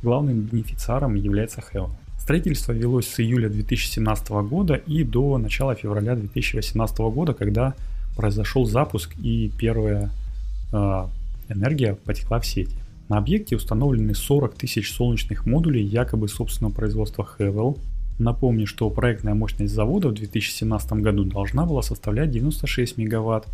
главным 0.02 0.42
бенефициаром 0.42 1.14
является 1.14 1.61
HEVEL. 1.61 1.90
Строительство 2.18 2.72
велось 2.72 3.08
с 3.08 3.20
июля 3.20 3.48
2017 3.48 4.28
года 4.28 4.74
и 4.74 5.02
до 5.02 5.38
начала 5.38 5.74
февраля 5.74 6.14
2018 6.14 6.98
года, 6.98 7.32
когда 7.32 7.74
произошел 8.16 8.66
запуск 8.66 9.16
и 9.18 9.50
первая 9.58 10.11
э, 10.72 11.06
энергия 11.48 11.94
потекла 11.94 12.40
в 12.40 12.46
сеть. 12.46 12.70
На 13.08 13.16
объекте 13.16 13.56
установлены 13.56 14.14
40 14.14 14.54
тысяч 14.56 14.92
солнечных 14.92 15.46
модулей 15.46 15.82
якобы 15.82 16.28
собственного 16.28 16.74
производства 16.74 17.26
Havel. 17.38 17.78
Напомню, 18.18 18.66
что 18.66 18.90
проектная 18.90 19.35
мощность 19.35 19.72
завода 19.72 20.09
в 20.09 20.14
2017 20.14 20.92
году 20.94 21.24
должна 21.24 21.66
была 21.66 21.83
составлять 21.83 22.31
96 22.31 22.98
мегаватт. 22.98 23.46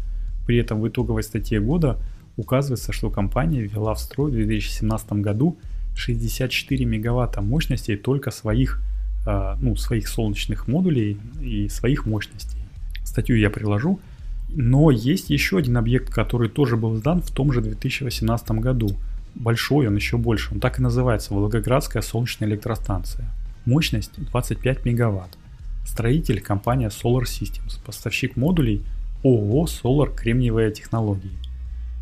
При 0.46 0.56
этом 0.56 0.80
в 0.80 0.88
итоговой 0.88 1.22
статье 1.22 1.60
года 1.60 1.98
указывается, 2.36 2.92
что 2.92 3.10
компания 3.10 3.60
ввела 3.60 3.94
в 3.94 4.00
строй 4.00 4.30
в 4.30 4.34
2017 4.34 5.12
году 5.14 5.58
64 5.96 6.84
мегаватта 6.84 7.42
мощностей 7.42 7.96
только 7.96 8.30
своих, 8.30 8.82
э, 9.26 9.56
ну, 9.60 9.76
своих 9.76 10.08
солнечных 10.08 10.66
модулей 10.66 11.18
и 11.40 11.68
своих 11.68 12.06
мощностей. 12.06 12.60
Статью 13.04 13.36
я 13.36 13.50
приложу. 13.50 14.00
Но 14.48 14.90
есть 14.90 15.30
еще 15.30 15.58
один 15.58 15.76
объект, 15.76 16.12
который 16.12 16.48
тоже 16.48 16.76
был 16.76 16.94
сдан 16.96 17.20
в 17.22 17.30
том 17.30 17.52
же 17.52 17.60
2018 17.60 18.50
году– 18.60 18.90
большой, 19.34 19.86
он 19.88 19.96
еще 19.96 20.16
больше. 20.16 20.52
Он 20.52 20.60
так 20.60 20.78
и 20.78 20.82
называется 20.82 21.34
Волгоградская 21.34 22.02
солнечная 22.02 22.48
электростанция. 22.48 23.26
Мощность 23.66 24.12
25 24.16 24.84
мегаватт. 24.84 25.38
Строитель 25.86 26.42
компания 26.42 26.88
Solar 26.88 27.22
Systems, 27.22 27.80
поставщик 27.84 28.36
модулей 28.36 28.84
ООО 29.22 29.64
Solar 29.64 30.14
Кремниевые 30.14 30.70
технологии. 30.70 31.38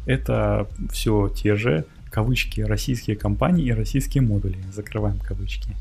Это 0.05 0.69
все 0.91 1.29
те 1.29 1.55
же 1.55 1.85
кавычки 2.11 2.61
российские 2.63 3.15
компании 3.15 3.67
и 3.67 3.73
российские 3.73 4.23
модули. 4.23 4.59
Закрываем 4.75 5.19
кавычки. 5.21 5.77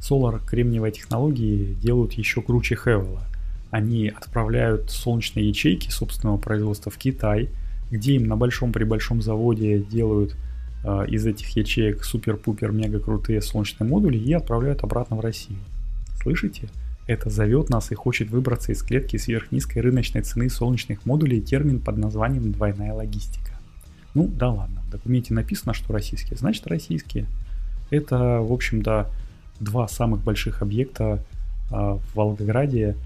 Solar 0.00 0.40
Кремниевые 0.42 0.92
технологии 0.92 1.74
делают 1.74 2.14
еще 2.14 2.40
круче 2.40 2.74
Хевела. 2.74 3.22
Они 3.70 4.08
отправляют 4.08 4.90
солнечные 4.90 5.46
ячейки 5.46 5.90
собственного 5.90 6.38
производства 6.38 6.90
в 6.90 6.96
Китай, 6.96 7.50
где 7.90 8.14
им 8.14 8.26
на 8.26 8.36
большом 8.36 8.72
при 8.72 8.84
большом 8.84 9.20
заводе 9.20 9.80
делают 9.80 10.34
из 10.84 11.26
этих 11.26 11.56
ячеек 11.56 12.04
супер-пупер 12.04 12.72
мега 12.72 13.00
крутые 13.00 13.42
солнечные 13.42 13.88
модули 13.88 14.16
и 14.16 14.32
отправляют 14.32 14.82
обратно 14.82 15.16
в 15.16 15.20
Россию. 15.20 15.58
Слышите? 16.22 16.68
Это 17.06 17.28
зовет 17.28 17.70
нас 17.70 17.90
и 17.90 17.94
хочет 17.94 18.30
выбраться 18.30 18.72
из 18.72 18.82
клетки 18.82 19.16
сверхнизкой 19.16 19.80
рыночной 19.80 20.22
цены 20.22 20.48
солнечных 20.48 21.04
модулей 21.04 21.40
термин 21.40 21.80
под 21.80 21.96
названием 21.96 22.52
двойная 22.52 22.94
логистика. 22.94 23.52
Ну 24.14 24.28
да 24.28 24.50
ладно, 24.50 24.82
в 24.86 24.90
документе 24.90 25.34
написано, 25.34 25.74
что 25.74 25.92
российские, 25.92 26.36
значит 26.36 26.66
российские. 26.66 27.26
Это, 27.90 28.40
в 28.40 28.52
общем-то, 28.52 29.08
два 29.58 29.88
самых 29.88 30.22
больших 30.22 30.62
объекта 30.62 31.24
э, 31.70 31.74
в 31.74 32.02
Волгограде, 32.14 32.96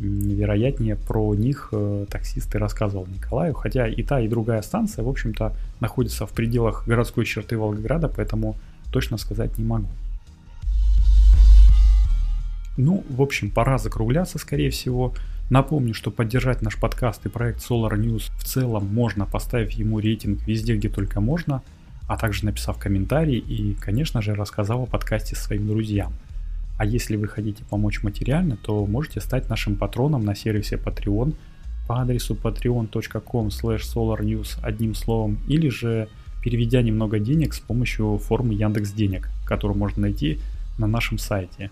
вероятнее 0.00 0.96
про 0.96 1.34
них 1.34 1.70
э, 1.72 2.06
таксист 2.08 2.54
и 2.54 2.58
рассказывал 2.58 3.06
Николаю, 3.06 3.54
хотя 3.54 3.86
и 3.86 4.02
та, 4.02 4.20
и 4.20 4.28
другая 4.28 4.62
станция, 4.62 5.04
в 5.04 5.08
общем-то, 5.08 5.54
находится 5.80 6.26
в 6.26 6.30
пределах 6.30 6.86
городской 6.86 7.24
черты 7.24 7.58
Волгограда, 7.58 8.08
поэтому 8.08 8.56
точно 8.92 9.18
сказать 9.18 9.58
не 9.58 9.64
могу. 9.64 9.88
Ну, 12.76 13.04
в 13.10 13.20
общем, 13.20 13.50
пора 13.50 13.78
закругляться, 13.78 14.38
скорее 14.38 14.70
всего. 14.70 15.12
Напомню, 15.50 15.94
что 15.94 16.12
поддержать 16.12 16.62
наш 16.62 16.76
подкаст 16.78 17.26
и 17.26 17.28
проект 17.28 17.58
Solar 17.58 17.94
News 17.98 18.30
в 18.38 18.44
целом 18.44 18.86
можно, 18.86 19.26
поставив 19.26 19.72
ему 19.72 19.98
рейтинг 19.98 20.46
везде, 20.46 20.76
где 20.76 20.88
только 20.88 21.20
можно, 21.20 21.62
а 22.06 22.16
также 22.16 22.44
написав 22.44 22.78
комментарий 22.78 23.38
и, 23.38 23.74
конечно 23.74 24.22
же, 24.22 24.34
рассказав 24.34 24.78
о 24.80 24.86
подкасте 24.86 25.34
своим 25.34 25.66
друзьям. 25.66 26.12
А 26.78 26.84
если 26.84 27.16
вы 27.16 27.26
хотите 27.26 27.64
помочь 27.68 28.02
материально, 28.02 28.56
то 28.56 28.86
можете 28.86 29.20
стать 29.20 29.48
нашим 29.48 29.76
патроном 29.76 30.24
на 30.24 30.34
сервисе 30.34 30.76
Patreon 30.76 31.34
по 31.88 32.00
адресу 32.00 32.34
patreon.com 32.34 33.48
solarnews 33.48 34.58
одним 34.62 34.94
словом, 34.94 35.38
или 35.48 35.68
же 35.68 36.08
переведя 36.42 36.80
немного 36.80 37.18
денег 37.18 37.52
с 37.52 37.60
помощью 37.60 38.18
формы 38.18 38.54
Яндекс 38.54 38.92
Денег, 38.92 39.28
которую 39.44 39.76
можно 39.76 40.02
найти 40.02 40.38
на 40.78 40.86
нашем 40.86 41.18
сайте. 41.18 41.70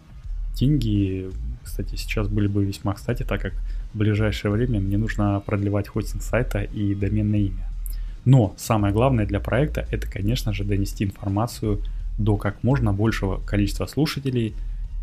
Деньги 0.55 1.31
кстати, 1.63 1.97
сейчас 1.97 2.29
были 2.29 2.47
бы 2.47 2.65
весьма 2.65 2.95
кстати, 2.95 3.23
так 3.23 3.41
как 3.43 3.53
в 3.93 3.99
ближайшее 3.99 4.51
время 4.51 4.81
мне 4.81 4.97
нужно 4.97 5.41
продлевать 5.45 5.89
хостинг 5.89 6.23
сайта 6.23 6.63
и 6.63 6.95
доменное 6.95 7.41
имя. 7.41 7.71
Но 8.25 8.55
самое 8.57 8.93
главное 8.93 9.27
для 9.27 9.39
проекта 9.39 9.87
это, 9.91 10.11
конечно 10.11 10.53
же, 10.53 10.65
донести 10.65 11.05
информацию 11.05 11.81
до 12.19 12.37
как 12.37 12.63
можно 12.65 12.93
большего 12.93 13.41
количества 13.41 13.87
слушателей, 13.87 14.55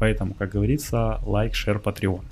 Поэтому, 0.04 0.34
как 0.34 0.52
говорится, 0.52 1.22
лайк, 1.24 1.56
шер, 1.56 1.80
патреон. 1.80 2.26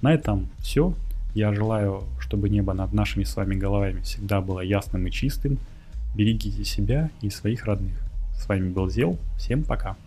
На 0.00 0.14
этом 0.14 0.48
все. 0.60 0.94
Я 1.34 1.52
желаю, 1.52 2.04
чтобы 2.18 2.48
небо 2.48 2.72
над 2.72 2.94
нашими 2.94 3.24
с 3.24 3.36
вами 3.36 3.56
головами 3.56 4.00
всегда 4.00 4.40
было 4.40 4.60
ясным 4.60 5.06
и 5.06 5.10
чистым. 5.10 5.58
Берегите 6.14 6.64
себя 6.64 7.10
и 7.20 7.28
своих 7.28 7.66
родных. 7.66 7.92
С 8.32 8.48
вами 8.48 8.70
был 8.70 8.88
Зел. 8.88 9.18
Всем 9.36 9.64
пока. 9.64 9.98